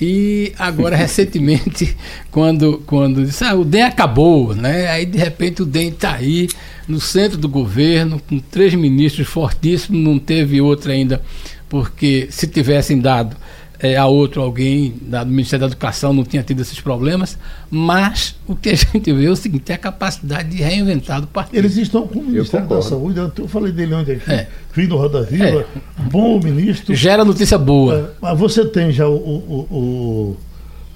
[0.00, 1.96] E agora, recentemente,
[2.30, 4.88] quando, quando disse, ah, o DEM acabou, né?
[4.88, 6.48] Aí, de repente, o DEM está aí,
[6.88, 11.22] no centro do governo, com três ministros fortíssimos, não teve outro ainda,
[11.68, 13.36] porque se tivessem dado
[13.82, 17.38] eh, a outro alguém da- do Ministério da Educação, não tinha tido esses problemas.
[17.70, 21.26] Mas o que a gente vê é o seguinte: é a capacidade de reinventar do
[21.26, 21.56] partido.
[21.56, 22.82] Eles estão com o Ministério da.
[22.82, 23.18] Saúde.
[23.38, 24.46] Eu falei dele ontem aqui, É.
[24.72, 25.64] fim do Roda Viva.
[26.10, 26.94] Bom ministro.
[26.94, 27.94] Gera notícia boa.
[27.96, 30.36] É, Mas você tem já o, o, o,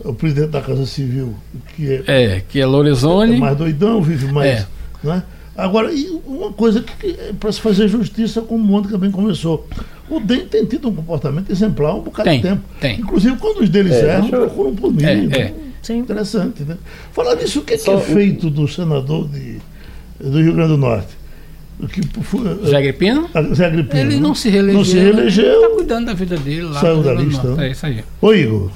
[0.09, 1.35] o- presidente da Casa Civil,
[1.77, 2.03] que é,
[2.37, 3.37] É, que é é Lorenzoni.
[3.39, 4.51] mais doidão, vive mais.
[4.61, 4.67] É.
[5.03, 5.23] Né?
[5.57, 9.67] Agora, e uma coisa que para se fazer justiça, como o Mônica também começou.
[10.11, 12.63] O DEM tem tido um comportamento exemplar um bocado Tem, de tempo.
[12.81, 13.01] tem.
[13.01, 15.05] Inclusive, quando os deles É, erram, eu- procuram punir.
[15.09, 15.37] É, né?
[15.39, 15.55] é.
[15.81, 15.99] Sim.
[15.99, 16.77] Interessante, né?
[17.13, 19.59] Falar nisso, o que, que Só é feito do senador de,
[20.21, 21.09] do Rio Grande do Norte?
[21.81, 23.29] O que foi, Zé Agripino?
[23.35, 24.79] Ah, Zé Agripino, Ele não se reelegeu.
[24.79, 25.63] Não se reelegeu.
[25.63, 26.81] Está cuidando da vida dele lá.
[26.81, 27.69] Saiu da no lista, né?
[27.69, 28.05] É isso aí.
[28.21, 28.71] Ô, Igor,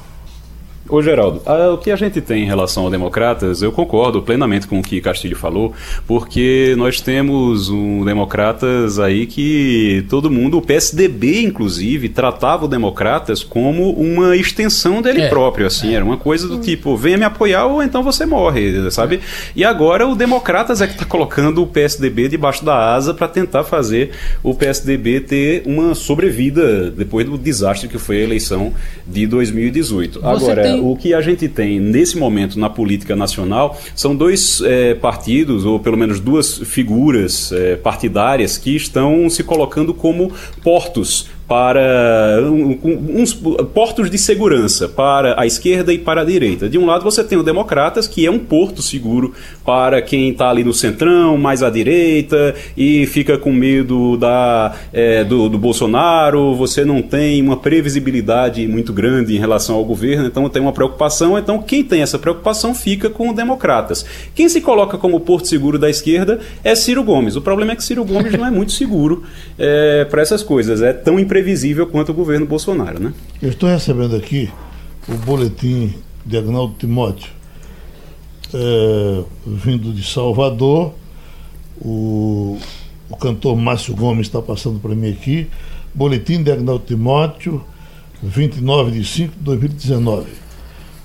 [0.90, 4.66] Ô Geraldo, ah, o que a gente tem em relação ao Democratas, eu concordo plenamente
[4.66, 5.74] com o que Castilho falou,
[6.06, 13.42] porque nós temos um Democratas aí que todo mundo, o PSDB inclusive, tratava o Democratas
[13.44, 15.28] como uma extensão dele É.
[15.28, 19.20] próprio, assim, era uma coisa do tipo, venha me apoiar ou então você morre, sabe?
[19.54, 23.62] E agora o Democratas é que está colocando o PSDB debaixo da asa para tentar
[23.64, 28.72] fazer o PSDB ter uma sobrevida depois do desastre que foi a eleição
[29.06, 30.20] de 2018.
[30.20, 34.60] Você Agora, tem- o que a gente tem nesse momento na política nacional são dois
[34.64, 41.28] eh, partidos, ou pelo menos duas figuras eh, partidárias que estão se colocando como portos
[41.48, 43.32] para uns
[43.72, 46.68] portos de segurança para a esquerda e para a direita.
[46.68, 49.32] De um lado você tem o Democratas, que é um porto seguro
[49.64, 55.24] para quem está ali no centrão, mais à direita, e fica com medo da, eh,
[55.24, 60.46] do, do Bolsonaro, você não tem uma previsibilidade muito grande em relação ao governo, então
[60.50, 64.04] tem uma preocupação, então quem tem essa preocupação fica com o Democratas.
[64.34, 67.36] Quem se coloca como porto seguro da esquerda é Ciro Gomes.
[67.36, 69.22] O problema é que Ciro Gomes não é muito seguro
[70.10, 71.37] para essas coisas, é tão imprevisível
[71.86, 73.12] quanto o governo Bolsonaro, né?
[73.40, 74.50] eu estou recebendo aqui
[75.08, 77.30] o boletim de Agnaldo Timóteo,
[78.52, 80.94] é, vindo de Salvador.
[81.80, 82.58] O,
[83.08, 85.48] o cantor Márcio Gomes está passando para mim aqui.
[85.94, 87.64] Boletim de Agnaldo Timóteo,
[88.22, 90.26] 29 de 5 de 2019.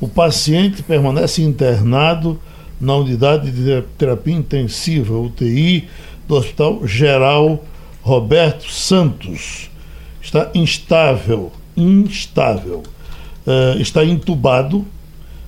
[0.02, 2.40] O paciente permanece internado
[2.82, 5.88] na unidade de terapia intensiva, UTI,
[6.28, 7.64] do Hospital Geral
[8.02, 9.70] Roberto Santos.
[10.24, 12.82] Está instável, instável.
[13.46, 14.86] Eh, está entubado,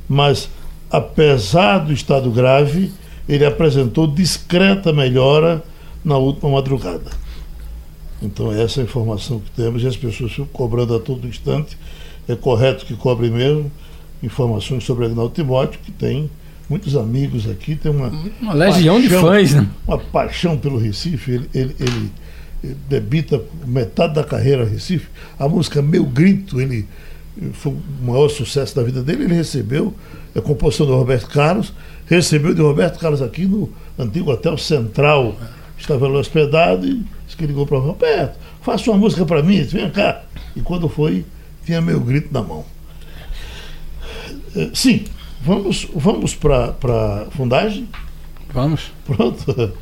[0.07, 0.49] mas
[0.91, 2.91] apesar do estado grave,
[3.27, 5.63] ele apresentou discreta melhora
[6.03, 7.09] na última madrugada.
[8.21, 11.77] Então, essa é a informação que temos e as pessoas ficam cobrando a todo instante.
[12.27, 13.71] É correto que cobrem mesmo
[14.21, 16.29] informações sobre Agnaldo Timóteo, que tem
[16.69, 18.11] muitos amigos aqui, tem uma,
[18.41, 19.67] Uma legião de paixão- fãs, né?
[19.87, 21.31] Uma paixão pelo Recife.
[21.31, 22.11] Ele, ele- ele
[22.89, 25.07] debita metade da carreira ao Recife.
[25.37, 26.87] A música Meu Grito, ele
[27.53, 29.23] foi o maior sucesso da vida dele.
[29.25, 29.93] Ele recebeu
[30.35, 31.73] a composição do Roberto Carlos,
[32.07, 35.35] recebeu de Roberto Carlos aqui no antigo Hotel Central.
[35.77, 39.61] Estava lá hospedado e disse que ligou para o Roberto, faça uma música para mim,
[39.63, 40.23] vem cá.
[40.55, 41.25] E quando foi,
[41.65, 42.65] tinha meu grito na mão.
[44.55, 45.03] Eh, Sim,
[45.43, 47.89] vamos, vamos para a fundagem?
[48.53, 48.91] Vamos.
[49.05, 49.73] Pronto.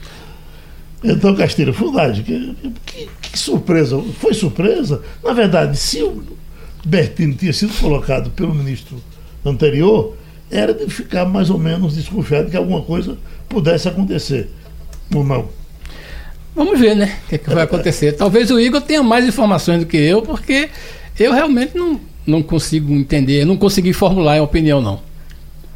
[1.04, 4.02] Então, Castilho, fundagem, que, que- que surpresa.
[4.20, 5.02] Foi surpresa?
[5.24, 6.24] Na verdade, se o
[6.86, 8.98] Bertini tinha sido colocado pelo ministro
[9.46, 10.16] anterior,
[10.50, 13.18] era de ficar mais ou menos desconfiado que alguma coisa
[13.50, 14.50] pudesse acontecer.
[15.14, 15.50] Ou não?
[16.56, 17.18] Vamos ver, né?
[17.26, 18.14] O que, é que vai acontecer.
[18.18, 20.70] Talvez o Igor tenha mais informações do que eu, porque
[21.20, 25.02] eu realmente não, não consigo entender, não consegui formular a opinião, não.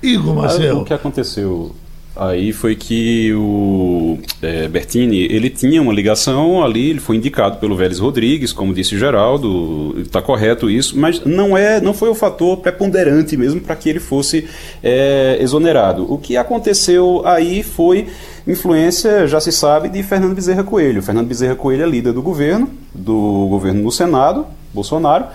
[0.01, 0.81] Igor Marcelo.
[0.81, 1.75] O que aconteceu
[2.17, 7.75] aí foi que o eh, Bertini ele tinha uma ligação ali, ele foi indicado pelo
[7.75, 12.57] Vélez Rodrigues, como disse Geraldo, está correto isso, mas não é, não foi o fator
[12.57, 14.47] preponderante mesmo para que ele fosse
[14.83, 16.11] eh, exonerado.
[16.11, 18.07] O que aconteceu aí foi
[18.47, 21.03] influência, já se sabe, de Fernando Bezerra Coelho.
[21.03, 25.25] Fernando Bezerra Coelho é líder do governo, do governo no Senado, Bolsonaro,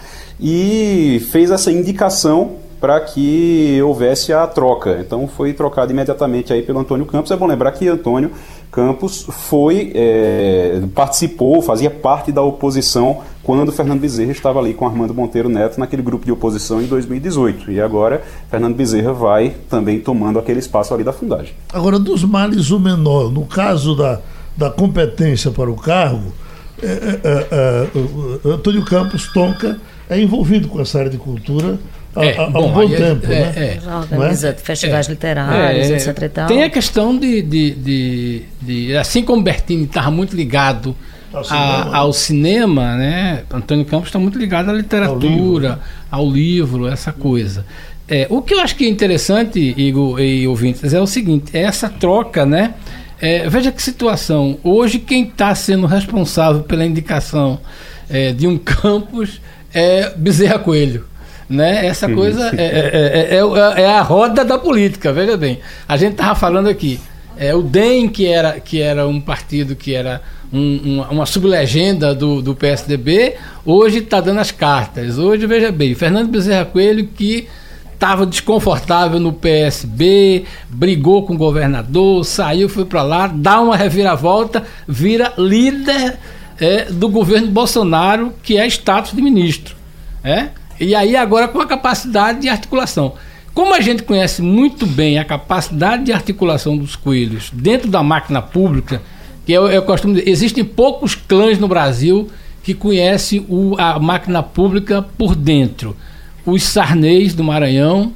[0.41, 4.99] e fez essa indicação para que houvesse a troca.
[4.99, 7.31] Então foi trocado imediatamente aí pelo Antônio Campos.
[7.31, 8.33] É bom lembrar que Antônio
[8.73, 15.15] Campos foi é, participou, fazia parte da oposição quando Fernando Bezerra estava ali com Armando
[15.15, 17.71] Monteiro Neto naquele grupo de oposição em 2018.
[17.71, 21.55] E agora Fernando Bezerra vai também tomando aquele espaço ali da fundagem.
[21.73, 24.19] Agora, dos males o menor, no caso da,
[24.57, 26.33] da competência para o cargo,
[26.83, 27.89] é, é, é,
[28.45, 29.79] é, Antônio Campos Tonka
[30.11, 31.79] é envolvido com essa área de cultura
[32.15, 33.27] há, É, há- bom, um bom é- tempo.
[33.27, 33.53] é- né?
[33.57, 33.79] é.
[33.85, 36.23] Já organiza festivais literários, É, etc.
[36.23, 36.47] E tal.
[36.49, 40.97] Tem a questão de, de, de- de- assim como Bertini estava muito ligado
[41.33, 41.97] Ao a- cinema.
[41.97, 43.43] ao cinema, né?
[43.53, 47.65] Antônio Campos está muito ligado à literatura, ao livro, essa coisa.
[48.09, 51.63] É, o que eu acho que é interessante, Igor e ouvintes, é o seguinte: é
[51.63, 52.75] essa troca, né?
[53.21, 54.59] É, veja que situação.
[54.65, 57.61] Hoje, quem está sendo responsável pela indicação
[58.11, 59.41] é, de um campus
[59.73, 61.07] é Bezerra Coelho.
[61.53, 61.87] Né?
[61.87, 65.59] Essa coisa é, é- é- é- é a roda da política, veja bem.
[65.87, 66.99] A gente estava falando aqui.
[67.37, 70.21] É, o DEM, que era, que era um partido que era
[70.53, 73.35] um- uma, uma sublegenda do, do PSDB,
[73.65, 75.19] hoje está dando as cartas.
[75.19, 77.49] Hoje, veja bem, Fernando Bezerra Coelho, que
[77.95, 84.63] estava desconfortável no PSB, brigou com o governador, saiu, foi para lá, dá uma reviravolta,
[84.89, 86.17] vira líder
[86.61, 89.75] é, do governo Bolsonaro, que é status de ministro.
[90.25, 90.49] É?
[90.81, 93.15] E aí agora com a capacidade de articulação.
[93.55, 98.41] Como a gente conhece muito bem a capacidade de articulação dos coelhos dentro da máquina
[98.41, 99.03] pública,
[99.45, 102.29] que eu, eu costumo dizer, existem poucos clãs no Brasil
[102.63, 105.95] que conhecem o- a máquina pública por dentro.
[106.47, 108.13] Os Sarneis do Maranhão,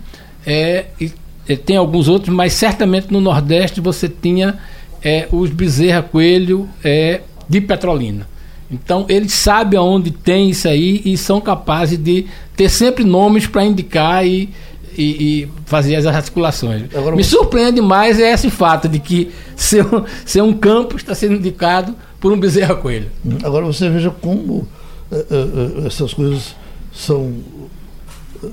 [0.47, 1.13] é, e-
[1.49, 4.57] e tem alguns outros, mas certamente no Nordeste você tinha
[5.03, 8.27] é, os Bezerra Coelho é, de Petrolina.
[8.71, 12.27] Então eles sabem aonde tem isso aí e são capazes de
[12.57, 14.49] ter sempre nomes para indicar e,
[14.97, 15.03] e-
[15.45, 16.85] e fazer as articulações.
[16.95, 21.35] Agora Me surpreende mais é esse fato de que seu, seu um campo está sendo
[21.35, 23.11] indicado por um Bezerra Coelho.
[23.45, 24.67] Agora você veja como
[25.13, 26.57] eh, eh, essas coisas
[26.93, 27.35] são,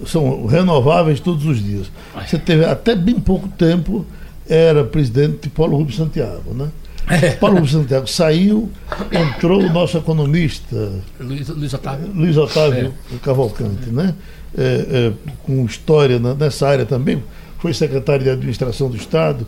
[0.06, 1.88] são renováveis todos os dias.
[2.28, 4.06] Você teve até bem pouco tempo,
[4.48, 6.68] era presidente de Paulo Rubens Santiago, né?
[7.40, 8.72] Paulo Santiago saiu,
[9.12, 12.12] entrou o nosso economista, Luiz, Luiz Otávio.
[12.14, 14.14] Luiz Otávio Cavalcante, né?
[14.58, 15.14] É, é,
[15.44, 17.24] com história na- nessa área também,
[17.60, 19.48] foi secretário de administração do Estado,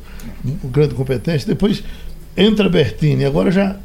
[0.61, 1.47] com grande competência.
[1.47, 1.83] Depois
[2.35, 3.77] entra Bertini, agora já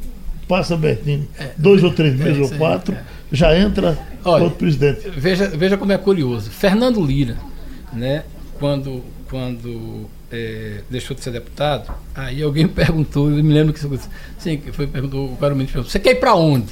[0.47, 3.03] passa Bertini, dois ou três meses é, ou quatro, é.
[3.31, 5.09] já entra Olha, outro presidente.
[5.15, 6.49] Veja, veja como é curioso.
[6.49, 7.37] Fernando Lira,
[7.93, 8.23] né,
[8.59, 14.09] quando, quando é, deixou de ser deputado, aí alguém perguntou, eu me lembro que isso
[14.37, 16.71] sim, que foi perguntou, o cara me perguntou, você quer ir para onde?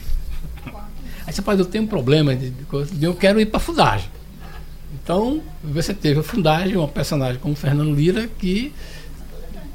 [1.28, 4.10] Aí você fala, eu tenho um problema de, de eu quero ir para Fundagem.
[5.04, 8.74] Então, você teve a Fundagem, uma personagem como Fernando Lira, que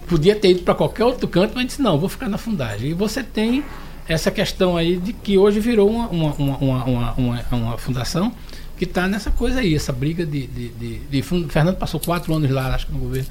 [0.06, 2.90] podia ter ido para qualquer outro canto, mas disse: não, vou ficar na fundagem.
[2.90, 3.64] E você tem
[4.08, 8.32] essa questão aí de que hoje virou uma, uma, uma, uma, uma, uma fundação
[8.76, 12.50] que está nessa coisa aí, essa briga de, de, de, de, Fernando passou quatro anos
[12.50, 13.28] lá, acho que no governo,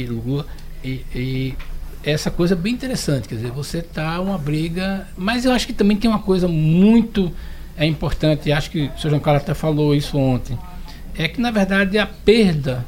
[0.00, 0.46] e Lula,
[0.82, 1.54] e, e
[2.02, 5.96] essa coisa bem interessante, quer dizer, você está uma briga, mas eu acho que também
[5.96, 7.32] tem uma coisa muito
[7.76, 10.58] é importante, e acho que o senhor João Carlos até falou isso ontem,
[11.16, 12.84] é que na verdade a perda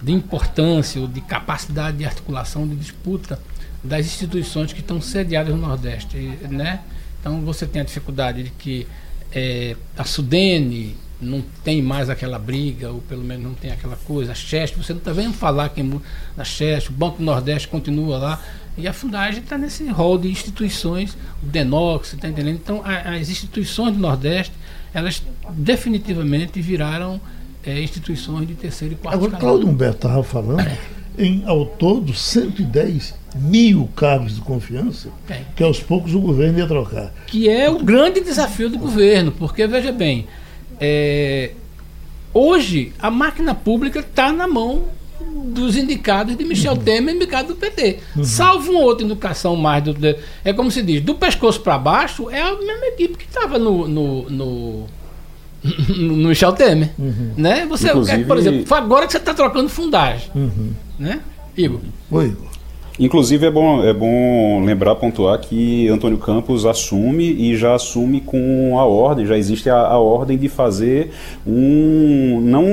[0.00, 3.40] de importância ou de capacidade de articulação, de disputa
[3.82, 6.16] das instituições que estão sediadas no Nordeste,
[6.48, 6.80] né?
[7.20, 8.86] Então você tem a dificuldade de que
[9.32, 14.32] é, a Sudene não tem mais aquela briga, ou pelo menos não tem aquela coisa,
[14.32, 16.00] a Chest, você não está vendo falar quem
[16.36, 18.42] da Chest, o Banco Nordeste continua lá,
[18.76, 22.56] e a Fundagem está nesse rol de instituições, o Denox, está entendendo?
[22.56, 24.52] Então a, as instituições do Nordeste,
[24.94, 27.20] elas definitivamente viraram
[27.64, 30.70] é, instituições de terceiro e quarto Agora, Cláudio Humberto estava falando
[31.18, 35.42] em, ao todo, 110 mil cargos de confiança é.
[35.56, 37.12] que aos poucos o governo ia trocar.
[37.26, 40.26] Que é o grande desafio do governo, porque, veja bem,
[40.80, 41.52] é,
[42.32, 44.84] hoje a máquina pública está na mão
[45.46, 46.78] dos indicados de Michel uhum.
[46.78, 47.98] Temer e indicado do PT.
[48.16, 48.24] Uhum.
[48.24, 49.94] Salvo uma outra indicação mais do.
[50.44, 53.88] É como se diz, do pescoço para baixo é a mesma equipe que estava no,
[53.88, 54.86] no, no
[55.98, 56.90] no Michel Temer.
[56.98, 57.32] Uhum.
[57.36, 57.66] Né?
[57.66, 58.24] Você, Inclusive...
[58.24, 60.30] por exemplo, agora que você está trocando fundagem.
[60.34, 60.72] Uhum.
[60.98, 61.20] Né?
[61.56, 61.80] Igor.
[62.10, 62.47] Oi, Igor.
[62.98, 68.76] Inclusive é bom, é bom lembrar, pontuar que Antônio Campos assume e já assume com
[68.76, 71.12] a ordem, já existe a, a ordem de fazer
[71.46, 72.64] um, não,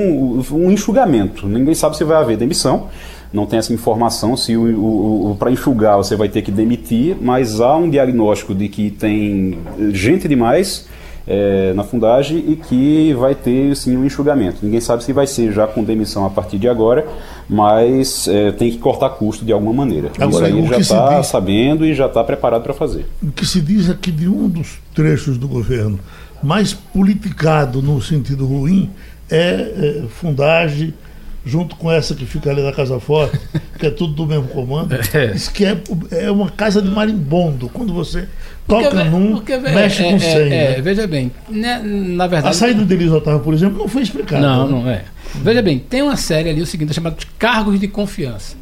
[0.52, 1.46] um enxugamento.
[1.46, 2.88] Ninguém sabe se vai haver demissão,
[3.32, 7.16] não tem essa informação se o, o, o para enxugar você vai ter que demitir,
[7.20, 9.58] mas há um diagnóstico de que tem
[9.92, 10.88] gente demais
[11.26, 14.58] é, na fundagem e que vai ter sim um enxugamento.
[14.62, 17.06] Ninguém sabe se vai ser já com demissão a partir de agora,
[17.48, 20.10] mas é, tem que cortar custo de alguma maneira.
[20.18, 23.06] Agora, Isso aí já está sabendo e já está preparado para fazer.
[23.22, 25.98] O que se diz aqui de um dos trechos do governo
[26.42, 28.90] mais politicado no sentido ruim
[29.28, 30.94] é, é fundagem
[31.46, 33.38] junto com essa que fica ali na Casa Forte,
[33.78, 35.28] que é tudo do mesmo comando, é.
[35.28, 35.80] diz que é,
[36.10, 37.68] é uma casa de marimbondo.
[37.68, 38.28] Quando você
[38.66, 40.30] toca porque, num, porque, mexe é, com 100.
[40.30, 40.82] É, né?
[40.82, 42.50] veja bem, né, na verdade...
[42.50, 44.42] A saída do Delis Otávio, por exemplo, não foi explicada.
[44.42, 44.72] Não, né?
[44.72, 45.04] não é.
[45.36, 48.56] Veja bem, tem uma série ali, o seguinte, chamada de cargos de confiança.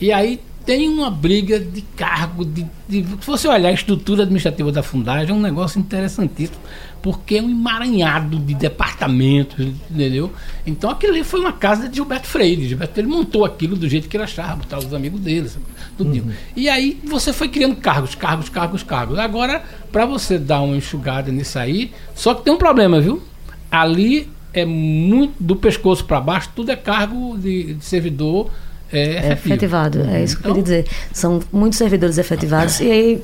[0.00, 4.70] E aí tem uma briga de cargo, de, de, se você olhar a estrutura administrativa
[4.70, 6.58] da Fundagem, é um negócio interessantíssimo
[7.02, 9.58] porque é um emaranhado de departamentos,
[9.90, 10.32] entendeu?
[10.64, 12.68] Então aquilo ali foi uma casa de Gilberto Freire.
[12.68, 15.50] Gilberto Freire montou aquilo do jeito que ele achava, botar os amigos dele,
[15.98, 16.10] tudo.
[16.10, 16.30] Uhum.
[16.54, 19.18] E aí você foi criando cargos, cargos, cargos, cargos.
[19.18, 23.20] Agora, para você dar uma enxugada nisso aí, só que tem um problema, viu?
[23.68, 28.48] Ali é muito do pescoço para baixo, tudo é cargo de, de servidor
[28.92, 30.02] é, é efetivado.
[30.02, 30.96] É isso que então, eu queria dizer.
[31.12, 33.22] São muitos servidores efetivados e aí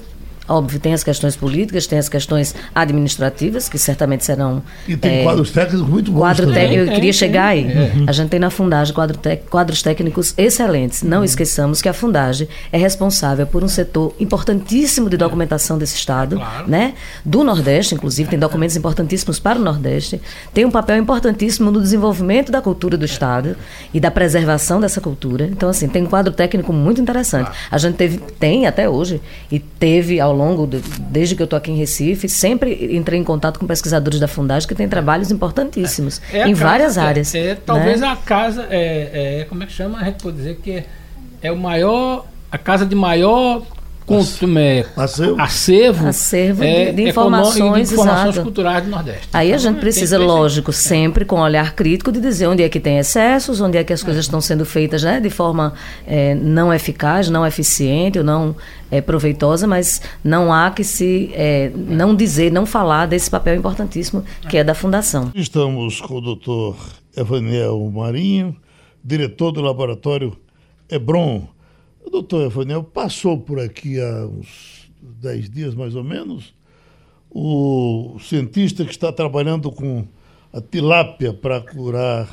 [0.49, 4.63] Óbvio, tem as questões políticas, tem as questões administrativas, que certamente serão.
[4.87, 6.21] E tem é, quadros técnicos muito bons.
[6.21, 6.75] Quadro também.
[6.75, 7.67] Eu queria chegar aí.
[8.07, 9.19] A gente tem na Fundagem quadro
[9.51, 11.03] quadros técnicos excelentes.
[11.03, 11.25] Não uhum.
[11.25, 16.69] esqueçamos que a Fundagem é responsável por um setor importantíssimo de documentação desse Estado, claro.
[16.69, 16.95] né?
[17.25, 20.21] do Nordeste, inclusive, tem documentos importantíssimos para o Nordeste,
[20.53, 23.57] tem um papel importantíssimo no desenvolvimento da cultura do Estado
[23.93, 25.45] e da preservação dessa cultura.
[25.45, 27.51] Então, assim, tem um quadro técnico muito interessante.
[27.71, 30.79] A gente teve, tem até hoje, e teve ao longo, de,
[31.11, 34.69] desde que eu estou aqui em Recife, sempre entrei em contato com pesquisadores da Fundagem
[34.69, 37.35] que têm trabalhos importantíssimos é, é em casa, várias é, áreas.
[37.35, 38.07] É, talvez né?
[38.07, 39.99] a casa, é, é, como é que chama?
[39.99, 40.87] A gente pode dizer que é,
[41.43, 43.63] é o maior, a casa de maior
[44.15, 49.29] é, acervo, acervo, acervo é, de, de, informações, de informações culturais do Nordeste.
[49.33, 52.69] Aí a então, gente precisa, lógico, sempre com um olhar crítico de dizer onde é
[52.69, 55.75] que tem excessos, onde é que as coisas estão sendo feitas né, de forma
[56.07, 58.57] é, não eficaz, não eficiente ou não
[58.91, 64.25] é, proveitosa, mas não há que se é, não dizer, não falar desse papel importantíssimo
[64.49, 65.31] que é da Fundação.
[65.35, 66.77] Estamos com o doutor
[67.17, 68.57] Evaniel Marinho,
[69.05, 70.37] diretor do laboratório
[70.91, 71.49] Hebron
[72.09, 76.55] o doutor Evanel passou por aqui há uns 10 dias, mais ou menos,
[77.31, 80.07] o cientista que está trabalhando com
[80.51, 82.27] a tilápia para curar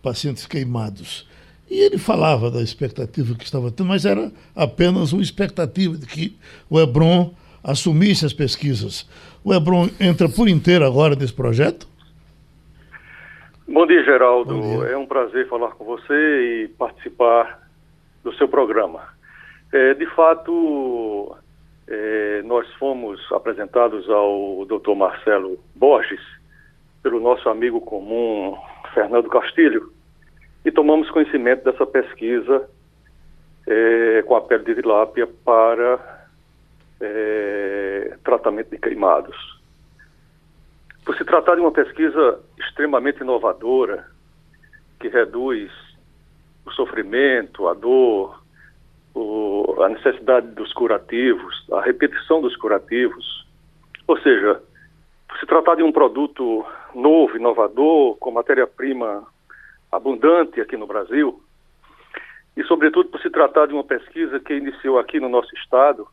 [0.00, 1.28] pacientes queimados.
[1.68, 6.36] E ele falava da expectativa que estava tendo, mas era apenas uma expectativa de que
[6.70, 9.04] o Hebron assumisse as pesquisas.
[9.42, 11.88] O Hebron entra por inteiro agora nesse projeto?
[13.66, 14.54] Bom dia, Geraldo.
[14.54, 14.90] Bom dia.
[14.92, 17.67] É um prazer falar com você e participar
[18.22, 19.08] do seu programa.
[19.72, 21.36] É, de fato,
[21.86, 24.94] é, nós fomos apresentados ao Dr.
[24.94, 26.20] Marcelo Borges
[27.02, 28.56] pelo nosso amigo comum
[28.94, 29.92] Fernando Castilho
[30.64, 32.68] e tomamos conhecimento dessa pesquisa
[33.66, 36.26] é, com a pele de tilápia para
[37.00, 39.36] é, tratamento de queimados.
[41.04, 44.06] Por se tratar de uma pesquisa extremamente inovadora,
[45.00, 45.70] que reduz
[46.68, 48.40] o sofrimento, a dor,
[49.14, 53.46] o, a necessidade dos curativos, a repetição dos curativos,
[54.06, 54.62] ou seja,
[55.40, 56.64] se tratar de um produto
[56.94, 59.26] novo, inovador, com matéria-prima
[59.90, 61.42] abundante aqui no Brasil,
[62.56, 66.06] e sobretudo por se tratar de uma pesquisa que iniciou aqui no nosso estado,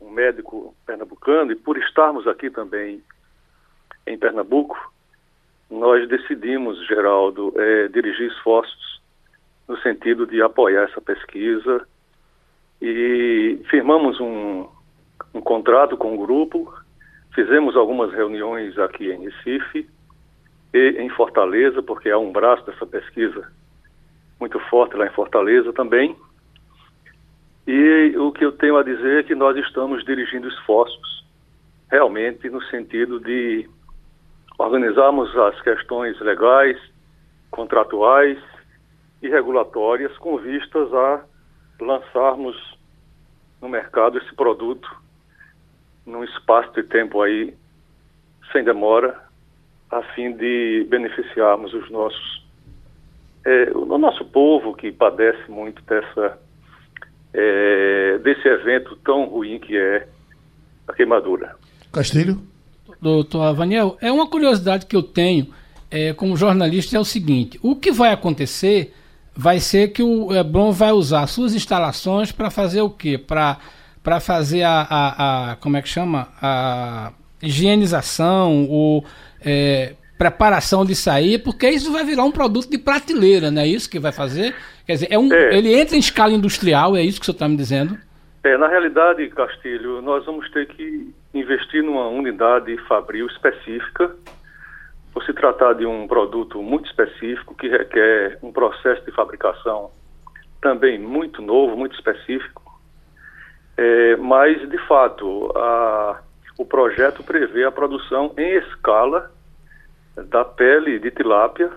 [0.00, 3.02] um médico pernambucano, e por estarmos aqui também
[4.06, 4.76] em Pernambuco,
[5.70, 8.99] nós decidimos, Geraldo, é, dirigir esforços
[9.70, 11.86] no sentido de apoiar essa pesquisa
[12.82, 14.66] e firmamos um,
[15.32, 16.74] um contrato com o grupo,
[17.32, 19.88] fizemos algumas reuniões aqui em Recife
[20.74, 23.48] e em Fortaleza, porque há um braço dessa pesquisa
[24.40, 26.16] muito forte lá em Fortaleza também.
[27.64, 31.24] E o que eu tenho a dizer é que nós estamos dirigindo esforços
[31.88, 33.70] realmente no sentido de
[34.58, 36.76] organizarmos as questões legais,
[37.52, 38.36] contratuais
[39.22, 41.24] e regulatórias com vistas a
[41.80, 42.56] lançarmos
[43.60, 44.88] no mercado esse produto
[46.06, 47.54] num espaço de tempo aí
[48.52, 49.16] sem demora,
[49.90, 52.40] a fim de beneficiarmos os nossos
[53.44, 56.38] é, o nosso povo que padece muito dessa
[57.32, 60.06] é, desse evento tão ruim que é
[60.86, 61.56] a queimadura.
[61.92, 62.40] Castilho?
[63.00, 65.54] Doutor Avaniel, é uma curiosidade que eu tenho
[65.90, 68.94] é, como jornalista é o seguinte: o que vai acontecer
[69.40, 73.16] vai ser que o Eblon vai usar suas instalações para fazer o quê?
[73.16, 76.28] Para fazer a, a, a, como é que chama?
[76.42, 77.10] A
[77.42, 79.02] higienização, o
[79.42, 83.88] é, preparação de sair, porque isso vai virar um produto de prateleira, não é isso
[83.88, 84.54] que vai fazer?
[84.86, 85.56] Quer dizer, é um, é.
[85.56, 87.96] ele entra em escala industrial, é isso que o senhor está me dizendo?
[88.44, 94.14] É, na realidade, Castilho, nós vamos ter que investir numa unidade fabril específica,
[95.20, 99.90] por se tratar de um produto muito específico, que requer um processo de fabricação
[100.62, 102.62] também muito novo, muito específico.
[103.76, 106.22] É, mas, de fato, a,
[106.58, 109.30] o projeto prevê a produção em escala
[110.16, 111.70] da pele de tilápia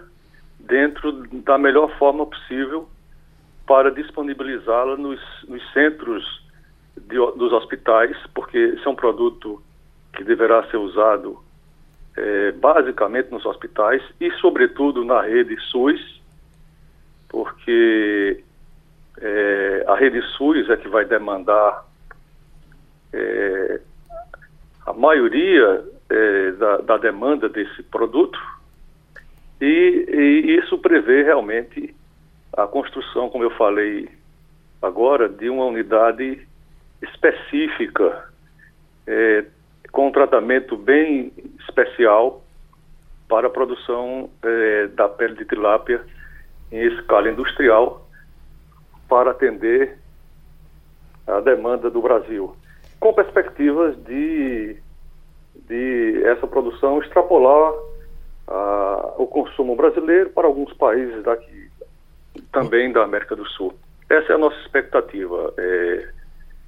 [0.60, 1.12] dentro
[1.44, 2.88] da melhor forma possível
[3.68, 5.20] para disponibilizá-la nos,
[5.50, 6.24] nos centros
[6.96, 9.62] de, dos hospitais, porque esse é um produto
[10.14, 11.43] que deverá ser usado
[12.16, 16.22] é, basicamente nos hospitais e, sobretudo, na rede SUS,
[17.30, 18.44] porque
[19.20, 21.86] é, a rede SUS é que vai demandar
[23.12, 23.82] é,
[24.86, 28.40] a maioria é, da, da, demanda desse produto
[29.62, 31.96] e, e isso prevê realmente
[32.56, 34.10] a construção, como eu falei
[34.82, 36.46] agora, de uma unidade
[37.02, 38.30] específica,
[39.08, 39.46] é,
[39.92, 41.32] com um tratamento bem
[41.74, 42.44] especial
[43.28, 46.02] para a produção é, da pele de tilápia
[46.72, 48.08] em escala industrial
[49.10, 49.98] para atender
[51.26, 52.56] a demanda do Brasil,
[53.00, 54.78] com perspectivas de,
[55.68, 57.74] de essa produção extrapolar
[59.18, 61.70] o consumo brasileiro para alguns países daqui,
[62.52, 63.74] também da América do Sul.
[64.10, 65.54] Essa é a nossa expectativa.
[65.58, 66.10] É,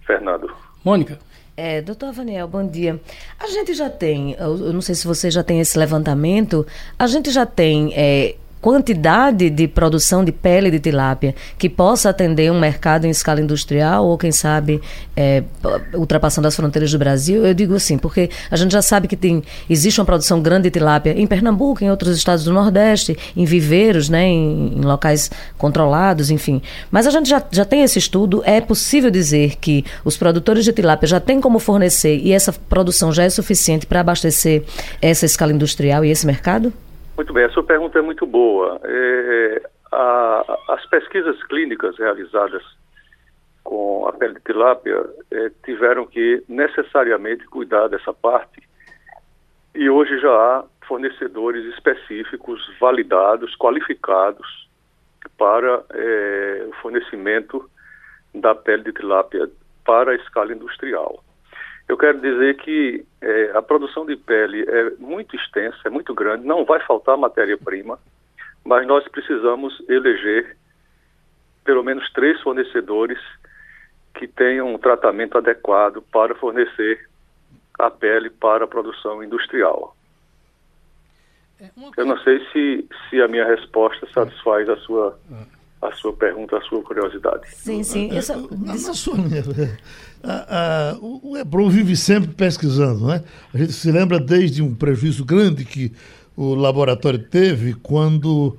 [0.05, 0.51] Fernando.
[0.83, 1.17] Mônica.
[1.57, 2.99] É, doutor Vaniel, bom dia.
[3.39, 6.67] A gente já tem, eu não sei se você já tem esse levantamento,
[6.99, 8.35] a gente já tem é,
[8.65, 14.07] quantidade de produção de pele de tilápia que possa atender um mercado em escala industrial
[14.07, 14.81] ou, quem sabe,
[15.15, 15.43] é,
[15.93, 17.45] ultrapassando as fronteiras do Brasil?
[17.45, 20.71] Eu digo assim, porque a gente já sabe que tem, existe uma produção grande de
[20.71, 26.31] tilápia em Pernambuco, em outros estados do Nordeste, em viveiros, né, em, em locais controlados,
[26.31, 26.59] enfim.
[26.89, 28.41] Mas a gente já, já tem esse estudo.
[28.47, 33.13] É possível dizer que os produtores de tilápia já têm como fornecer e essa produção
[33.13, 34.63] já é suficiente para abastecer
[34.99, 36.73] essa escala industrial e esse mercado?
[37.15, 38.79] Muito bem, a sua pergunta é muito boa.
[38.83, 42.63] É, a, as pesquisas clínicas realizadas
[43.63, 48.61] com a pele de tilápia é, tiveram que necessariamente cuidar dessa parte
[49.75, 54.69] e hoje já há fornecedores específicos, validados, qualificados
[55.37, 57.69] para é, o fornecimento
[58.33, 59.49] da pele de tilápia
[59.83, 61.21] para a escala industrial.
[61.87, 66.45] Eu quero dizer que é, a produção de pele é muito extensa, é muito grande,
[66.45, 67.99] não vai faltar matéria-prima,
[68.63, 70.57] mas nós precisamos eleger
[71.63, 73.19] pelo menos três fornecedores
[74.15, 77.07] que tenham um tratamento adequado para fornecer
[77.77, 79.95] a pele para a produção industrial.
[81.59, 85.19] É, Eu não sei se, se a minha resposta satisfaz a sua
[85.81, 87.41] a sua pergunta, a sua curiosidade.
[87.55, 88.09] Sim, sim.
[88.11, 88.35] Eu só...
[88.35, 89.43] Na, na sua linha,
[90.23, 93.23] a- a- o Hebron vive sempre pesquisando, né?
[93.53, 95.91] A gente se lembra desde um prejuízo grande que
[96.35, 98.57] o laboratório teve quando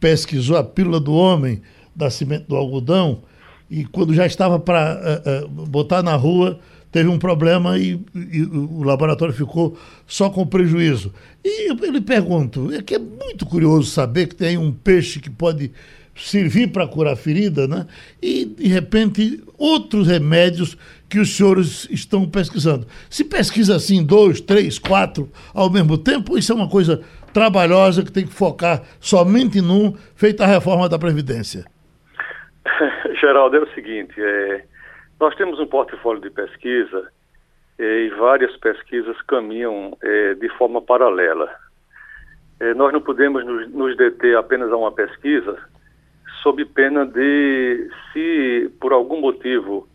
[0.00, 1.62] pesquisou a pílula do homem
[1.94, 3.22] da semente do algodão
[3.70, 6.58] e quando já estava para botar na rua
[6.92, 11.12] teve um problema e, e o laboratório ficou só com prejuízo.
[11.44, 15.18] E eu, eu lhe pergunto, é que é muito curioso saber que tem um peixe
[15.20, 15.72] que pode
[16.14, 17.86] servir para curar ferida, né?
[18.22, 20.76] E, de repente, outros remédios
[21.08, 22.86] que os senhores estão pesquisando.
[23.10, 27.02] Se pesquisa assim, dois, três, quatro ao mesmo tempo, isso é uma coisa
[27.32, 31.64] trabalhosa que tem que focar somente num, feita a reforma da Previdência.
[33.20, 34.64] Geraldo, é o seguinte, é,
[35.20, 37.10] nós temos um portfólio de pesquisa
[37.78, 41.50] é, e várias pesquisas caminham é, de forma paralela.
[42.60, 45.58] É, nós não podemos nos, nos deter apenas a uma pesquisa
[46.44, 49.88] sob pena de, se por algum motivo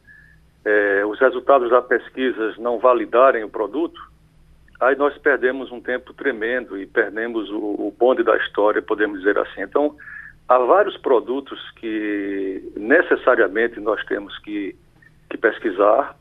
[0.66, 4.02] é, os resultados da pesquisa não validarem o produto,
[4.80, 9.38] aí nós perdemos um tempo tremendo e perdemos o, o bonde da história, podemos dizer
[9.38, 9.62] assim.
[9.62, 9.96] Então,
[10.48, 14.76] há vários produtos que necessariamente nós temos que,
[15.30, 16.18] que pesquisar,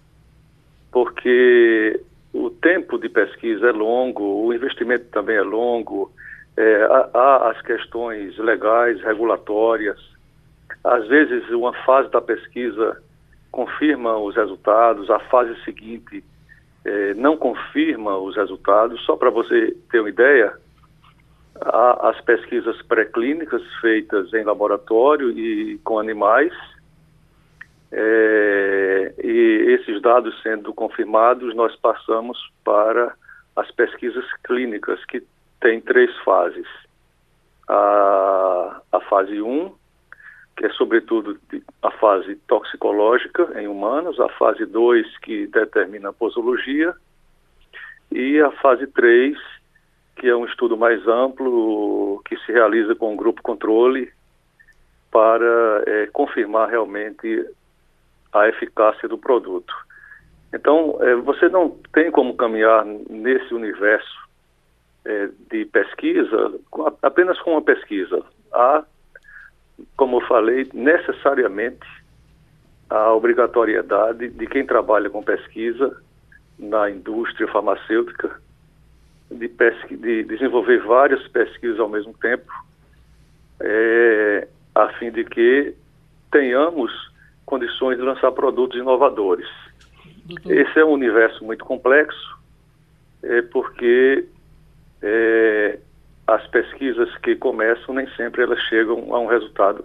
[0.92, 1.98] porque
[2.34, 6.12] o tempo de pesquisa é longo, o investimento também é longo,
[6.54, 10.17] é, há, há as questões legais, regulatórias.
[10.84, 13.02] Às vezes, uma fase da pesquisa
[13.50, 16.24] confirma os resultados, a fase seguinte
[16.84, 19.04] eh, não confirma os resultados.
[19.04, 20.54] Só para você ter uma ideia,
[21.60, 26.52] há as pesquisas pré-clínicas feitas em laboratório e com animais,
[27.90, 33.14] eh, e esses dados sendo confirmados, nós passamos para
[33.56, 35.22] as pesquisas clínicas, que
[35.60, 36.66] tem três fases.
[37.68, 39.74] A, a fase 1,
[40.58, 41.38] que é sobretudo
[41.80, 46.92] a fase toxicológica em humanos, a fase 2, que determina a posologia,
[48.10, 49.38] e a fase 3,
[50.16, 54.12] que é um estudo mais amplo, que se realiza com um grupo controle
[55.12, 57.46] para eh, confirmar realmente
[58.32, 59.72] a eficácia do produto.
[60.52, 64.28] Então, eh, você não tem como caminhar nesse universo
[65.04, 66.52] eh, de pesquisa
[67.00, 68.24] apenas com uma pesquisa.
[68.52, 68.84] Há
[69.96, 71.86] como eu falei, necessariamente
[72.90, 75.96] a obrigatoriedade de quem trabalha com pesquisa
[76.58, 78.40] na indústria farmacêutica
[79.30, 82.50] de, pesqui- de desenvolver várias pesquisas ao mesmo tempo,
[83.60, 85.74] eh, a fim de que
[86.30, 86.90] tenhamos
[87.44, 89.48] condições de lançar produtos inovadores.
[90.46, 92.38] Esse é um universo muito complexo,
[93.22, 94.26] é porque
[95.02, 95.78] é,
[96.28, 99.84] as pesquisas que começam nem sempre elas chegam a um resultado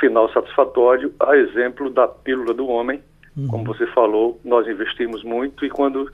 [0.00, 3.02] final satisfatório, a exemplo da pílula do homem,
[3.48, 6.10] como você falou, nós investimos muito e quando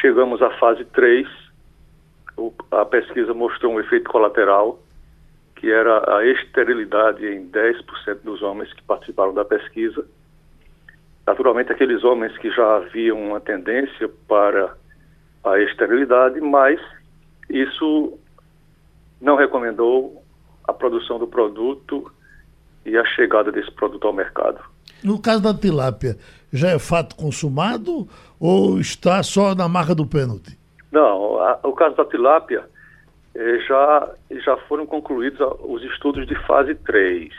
[0.00, 1.28] chegamos à fase 3,
[2.38, 4.80] o- a pesquisa mostrou um efeito colateral,
[5.56, 10.06] que era a esterilidade em 10% dos homens que participaram da pesquisa.
[11.26, 14.74] Naturalmente, aqueles homens que já haviam uma tendência para
[15.44, 16.80] a esterilidade, mas
[17.50, 18.18] isso
[19.24, 20.22] não recomendou
[20.68, 22.12] a produção do produto
[22.84, 24.60] e a chegada desse produto ao mercado.
[25.02, 26.16] No caso da tilápia,
[26.52, 28.06] já é fato consumado
[28.38, 30.58] ou está só na marca do pênalti?
[30.92, 32.64] Não, a- o caso da tilápia
[33.34, 34.10] eh, já,
[34.44, 37.32] já foram concluídos os estudos de fase 3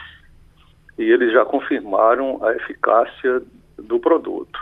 [0.97, 3.41] e eles já confirmaram a eficácia
[3.77, 4.59] do produto.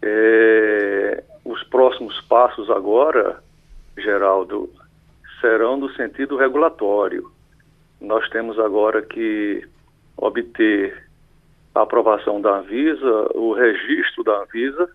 [0.00, 3.42] Eh, os próximos passos agora,
[3.96, 4.68] Geraldo,
[5.42, 7.30] serão no sentido regulatório.
[8.00, 9.62] Nós temos agora que
[10.16, 11.06] obter
[11.74, 14.88] a aprovação da Anvisa, o registro da Anvisa,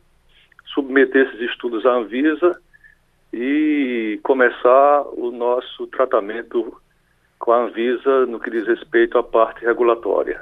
[0.74, 2.60] submeter esses estudos à Anvisa
[3.32, 6.82] e começar o nosso tratamento
[7.38, 10.42] com a Anvisa no que diz respeito à parte regulatória.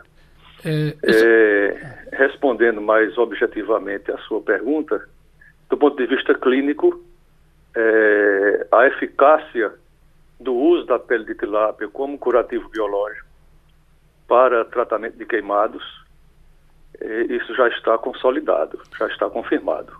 [0.64, 5.08] É, É, respondendo mais objetivamente à sua pergunta,
[5.70, 7.04] do ponto de vista clínico,
[7.76, 9.74] é, a eficácia
[10.40, 13.26] do uso da pele de tilápia como curativo biológico
[14.28, 15.84] para tratamento de queimados,
[17.00, 19.94] é, isso já está consolidado, já está confirmado.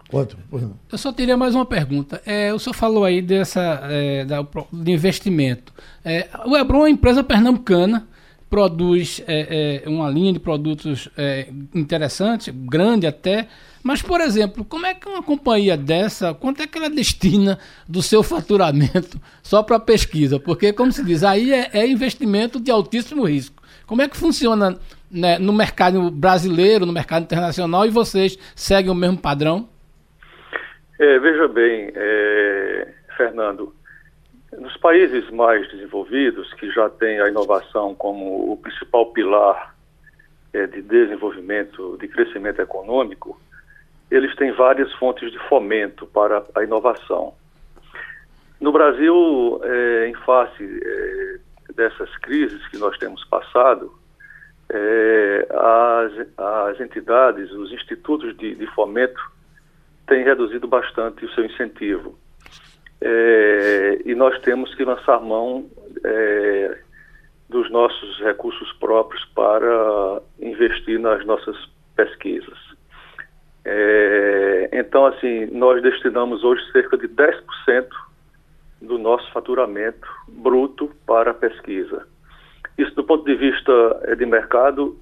[0.92, 2.22] Eu só teria mais uma pergunta.
[2.26, 5.74] É, o senhor falou aí dessa é, da, de investimento.
[6.04, 8.08] É, o Hebron é uma empresa pernambucana,
[8.50, 13.48] produz é, é, uma linha de produtos é, interessante, grande até.
[13.86, 18.02] Mas, por exemplo, como é que uma companhia dessa, quanto é que ela destina do
[18.02, 20.40] seu faturamento só para pesquisa?
[20.40, 23.62] Porque, como se diz, aí é, é investimento de altíssimo risco.
[23.86, 24.76] Como é que funciona
[25.12, 29.70] né, no mercado brasileiro, no mercado internacional, e vocês seguem o mesmo padrão?
[30.98, 33.72] É, veja bem, é, Fernando,
[34.58, 39.76] nos países mais desenvolvidos, que já têm a inovação como o principal pilar
[40.54, 43.40] é, de desenvolvimento, de crescimento econômico,
[44.10, 47.34] eles têm várias fontes de fomento para a inovação.
[48.60, 53.92] No Brasil, é, em face é, dessas crises que nós temos passado,
[54.70, 59.22] é, as, as, entidades, os institutos de, de, fomento
[60.08, 62.18] têm reduzido bastante o seu incentivo.
[63.02, 65.70] É, e nós temos que lançar mão
[66.04, 66.80] é,
[67.50, 71.56] dos nossos recursos próprios para investir nas nossas
[71.96, 72.75] pesquisas.
[73.66, 77.88] É, então, assim, nós destinamos hoje cerca de 10%
[78.80, 82.08] do nosso faturamento bruto para a pesquisa.
[82.78, 83.72] Isso, do ponto de vista
[84.04, 84.96] é, de mercado,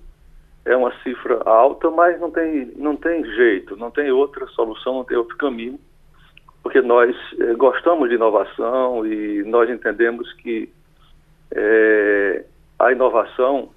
[0.63, 5.03] é uma cifra alta, mas não tem, não tem jeito, não tem outra solução, não
[5.03, 5.77] tem outro caminho,
[6.61, 10.71] porque nós é, gostamos de inovação e nós entendemos que
[11.51, 12.45] é,
[12.79, 13.69] a inovação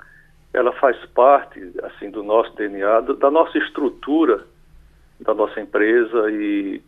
[0.54, 4.44] ela faz parte assim do nosso DNA, da nossa estrutura
[5.20, 6.82] da nossa empresa e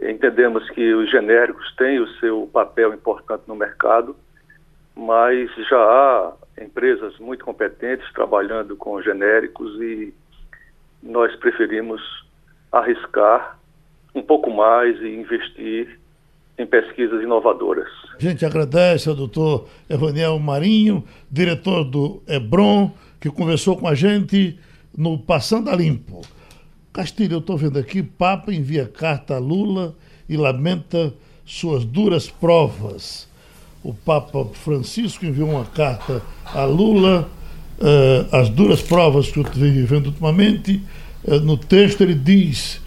[0.00, 4.16] entendemos que os genéricos têm o seu papel importante no mercado,
[4.94, 10.14] mas já há empresas muito competentes trabalhando com genéricos e
[11.02, 12.00] nós preferimos
[12.70, 13.58] arriscar
[14.14, 15.98] um pouco mais e investir
[16.58, 17.88] em pesquisas inovadoras.
[18.14, 24.58] A gente agradece ao doutor Evaniel Marinho, diretor do Hebron, que conversou com a gente
[24.96, 26.20] no Passando a Limpo.
[26.92, 29.94] Castilho, eu estou vendo aqui, Papa envia carta a Lula
[30.28, 33.26] e lamenta suas duras provas.
[33.82, 37.30] O Papa Francisco enviou uma carta a Lula,
[37.80, 40.82] uh, as duras provas que eu venho vivendo ultimamente.
[41.24, 42.78] Uh, no texto ele diz,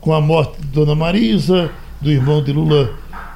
[0.00, 1.70] com a morte de Dona Marisa,
[2.00, 2.92] do irmão de Lula,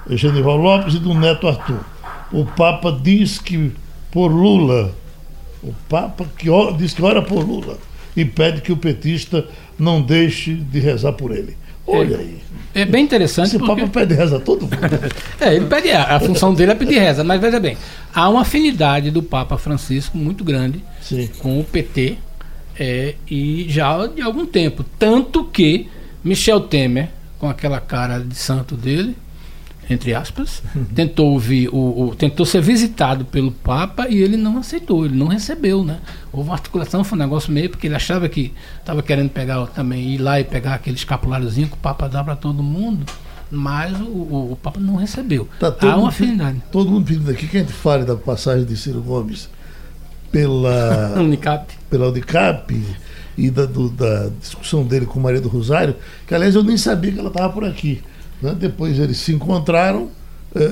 [0.08, 1.84] Genival Lopes, e do neto Arthur.
[2.32, 3.72] O Papa diz que
[4.10, 4.92] por Lula,
[5.62, 7.78] o Papa que diz que ora por Lula
[8.16, 9.46] e pede que o petista
[9.78, 11.56] não deixe de rezar por ele.
[11.86, 12.38] Olha é, aí.
[12.74, 13.48] É bem interessante.
[13.48, 13.82] Esse porque...
[13.82, 14.76] Papa pede reza a todo mundo.
[15.40, 17.76] é, ele pede, a função dele é pedir reza, mas veja bem,
[18.14, 21.28] há uma afinidade do Papa Francisco muito grande Sim.
[21.38, 22.16] com o PT
[22.78, 24.84] é, e já de algum tempo.
[24.98, 25.88] Tanto que
[26.22, 27.08] Michel Temer,
[27.38, 29.16] com aquela cara de santo dele,
[29.92, 30.84] entre aspas, uhum.
[30.84, 35.26] tentou ouvir o, o, tentou ser visitado pelo Papa e ele não aceitou, ele não
[35.26, 35.98] recebeu, né?
[36.32, 40.14] Houve uma articulação, foi um negócio meio porque ele achava que estava querendo pegar também
[40.14, 43.04] ir lá e pegar aquele escapuláriozinho que o Papa dá para todo mundo,
[43.50, 45.48] mas o, o, o, Papa não recebeu.
[45.58, 46.62] Tá Há uma afinidade.
[46.70, 49.48] Todo mundo pedindo aqui que a gente fale da passagem de Ciro Gomes
[50.30, 52.72] pela Unicap, pela Unicap
[53.36, 57.10] e da, do, da discussão dele com Maria do Rosário, que aliás eu nem sabia
[57.10, 58.02] que ela estava por aqui.
[58.42, 58.56] Né?
[58.58, 60.08] Depois eles se encontraram,
[60.54, 60.62] é,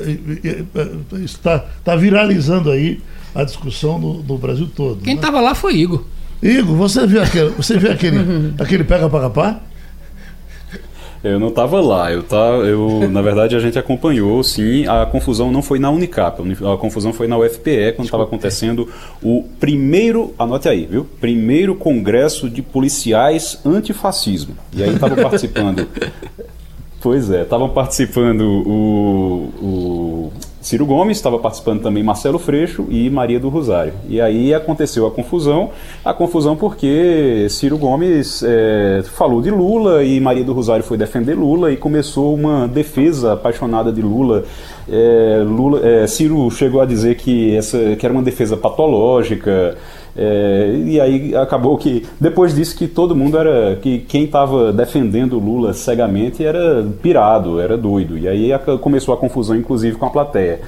[0.44, 3.00] é, está, está viralizando aí
[3.34, 5.02] a discussão no, no Brasil todo.
[5.02, 5.44] Quem estava né?
[5.44, 6.04] lá foi Igor.
[6.42, 9.68] Igor, você viu aquele, você viu aquele, aquele pega para capar?
[11.22, 15.50] Eu não estava lá, eu, tá, eu na verdade a gente acompanhou, sim, a confusão
[15.50, 18.88] não foi na Unicap, a confusão foi na UFPE quando estava acontecendo
[19.20, 21.04] o primeiro, anote aí, viu?
[21.20, 24.56] Primeiro congresso de policiais antifascismo.
[24.72, 25.88] E aí estavam participando
[27.00, 33.38] Pois é, estavam participando o, o Ciro Gomes, estava participando também Marcelo Freixo e Maria
[33.38, 33.92] do Rosário.
[34.08, 35.70] E aí aconteceu a confusão,
[36.04, 41.34] a confusão porque Ciro Gomes é, falou de Lula e Maria do Rosário foi defender
[41.34, 44.44] Lula e começou uma defesa apaixonada de Lula.
[44.88, 49.76] É, Lula é, Ciro chegou a dizer que, essa, que era uma defesa patológica.
[50.20, 55.38] É, e aí acabou que depois disso que todo mundo era que quem estava defendendo
[55.38, 58.18] Lula cegamente era pirado, era doido.
[58.18, 58.50] E aí
[58.80, 60.60] começou a confusão, inclusive com a plateia.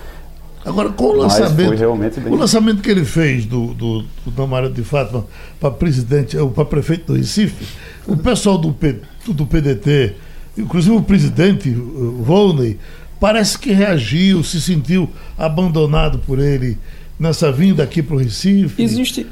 [0.65, 2.33] Agora, com o lançamento, bem...
[2.33, 5.25] o lançamento que ele fez do, do, do Damara de Fátima
[5.59, 7.67] para presidente, para prefeito do Recife,
[8.07, 10.15] o pessoal do, P, do PDT,
[10.57, 12.79] inclusive o presidente Volney,
[13.19, 16.79] parece que reagiu, se sentiu abandonado por ele
[17.19, 18.83] nessa vinda aqui para o Recife.
[18.83, 19.27] Existe,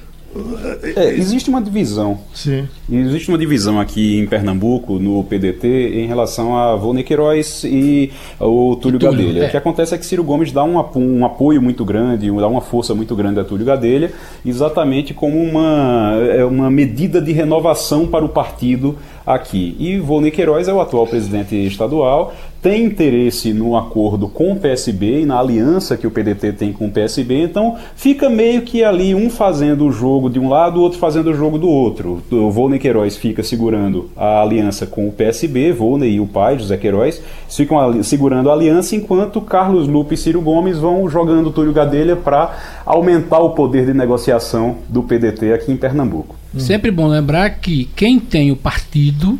[0.96, 2.18] é, existe uma divisão.
[2.34, 2.68] Sim.
[2.90, 8.10] Existe uma divisão aqui em Pernambuco, no PDT, em relação a Volney Queiroz e
[8.40, 9.44] o Túlio, Túlio Gadelha.
[9.44, 9.46] É.
[9.48, 12.60] O que acontece é que Ciro Gomes dá um, um, apoio muito grande, dá uma
[12.60, 14.12] força muito grande a Túlio Gadelha,
[14.44, 19.76] exatamente como uma, é, uma medida de renovação para o partido aqui.
[19.78, 25.20] E Volney Queiroz é o atual presidente estadual, tem interesse no acordo com o PSB
[25.20, 29.14] e na aliança que o PDT tem com o PSB, então fica meio que ali
[29.14, 32.22] um fazendo o jogo de um lado, o outro fazendo o jogo do outro.
[32.32, 36.76] O Volney Queiroz fica segurando a aliança com o PSB, Volney e o pai, José
[36.78, 42.16] Queiroz, ficam segurando a aliança, enquanto Carlos Lupe e Ciro Gomes vão jogando Túlio Gadelha
[42.16, 46.34] para aumentar o poder de negociação do PDT aqui em Pernambuco.
[46.56, 49.38] Sempre bom lembrar que quem tem o partido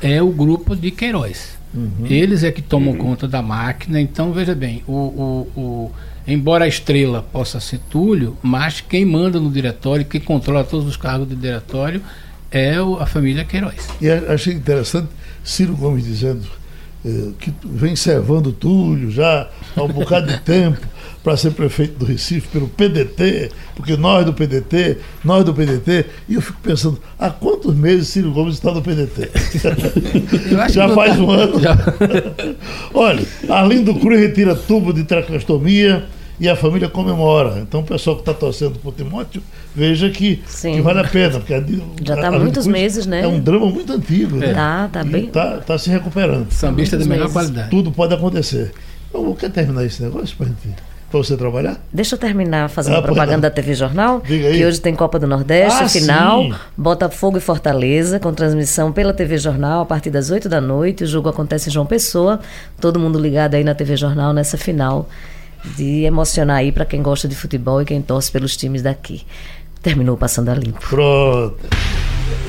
[0.00, 1.56] é o grupo de Queiroz.
[1.74, 2.06] Uhum.
[2.08, 2.98] Eles é que tomam uhum.
[2.98, 4.00] conta da máquina.
[4.00, 5.92] Então, veja bem, o, o, o,
[6.26, 10.96] embora a estrela possa ser Túlio, mas quem manda no diretório, quem controla todos os
[10.96, 12.00] cargos do diretório
[12.50, 13.88] é o, a família Queiroz.
[14.00, 15.08] E achei interessante
[15.42, 16.46] Ciro Gomes dizendo
[17.04, 20.86] eh, que vem servando Túlio já há um bocado de tempo
[21.26, 26.34] para ser prefeito do Recife pelo PDT, porque nós do PDT, nós do PDT, e
[26.34, 29.32] eu fico pensando, há quantos meses Ciro Gomes está no PDT?
[30.70, 31.58] já faz um ano.
[31.58, 31.76] Já.
[32.94, 36.04] Olha, Arlindo Cruz retira tubo de tracostomia
[36.38, 37.58] e a família comemora.
[37.58, 39.42] Então o pessoal que está torcendo por Timóteo,
[39.74, 41.40] veja que, que vale a pena.
[41.40, 41.64] Porque a,
[42.04, 43.22] Já está muitos meses, né?
[43.22, 44.36] É um drama muito antigo.
[44.36, 44.46] É.
[44.46, 44.54] Né?
[44.54, 45.24] Tá, tá bem.
[45.24, 46.52] Está tá se recuperando.
[46.52, 47.68] Sambista de melhor qualidade.
[47.68, 48.70] Tudo pode acontecer.
[49.08, 50.95] Então, quer terminar esse negócio para gente?
[51.18, 51.80] Para você trabalhar?
[51.92, 54.58] Deixa eu terminar fazendo ah, propaganda da TV Jornal, Diga aí.
[54.58, 56.54] que hoje tem Copa do Nordeste, ah, final, sim.
[56.76, 61.04] Botafogo e Fortaleza, com transmissão pela TV Jornal a partir das 8 da noite.
[61.04, 62.40] O jogo acontece em João Pessoa.
[62.80, 65.08] Todo mundo ligado aí na TV Jornal nessa final
[65.76, 69.24] de emocionar aí para quem gosta de futebol e quem torce pelos times daqui.
[69.82, 70.80] Terminou passando a limpo.
[70.88, 71.56] Pronto.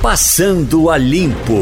[0.02, 1.54] Passando a limpo.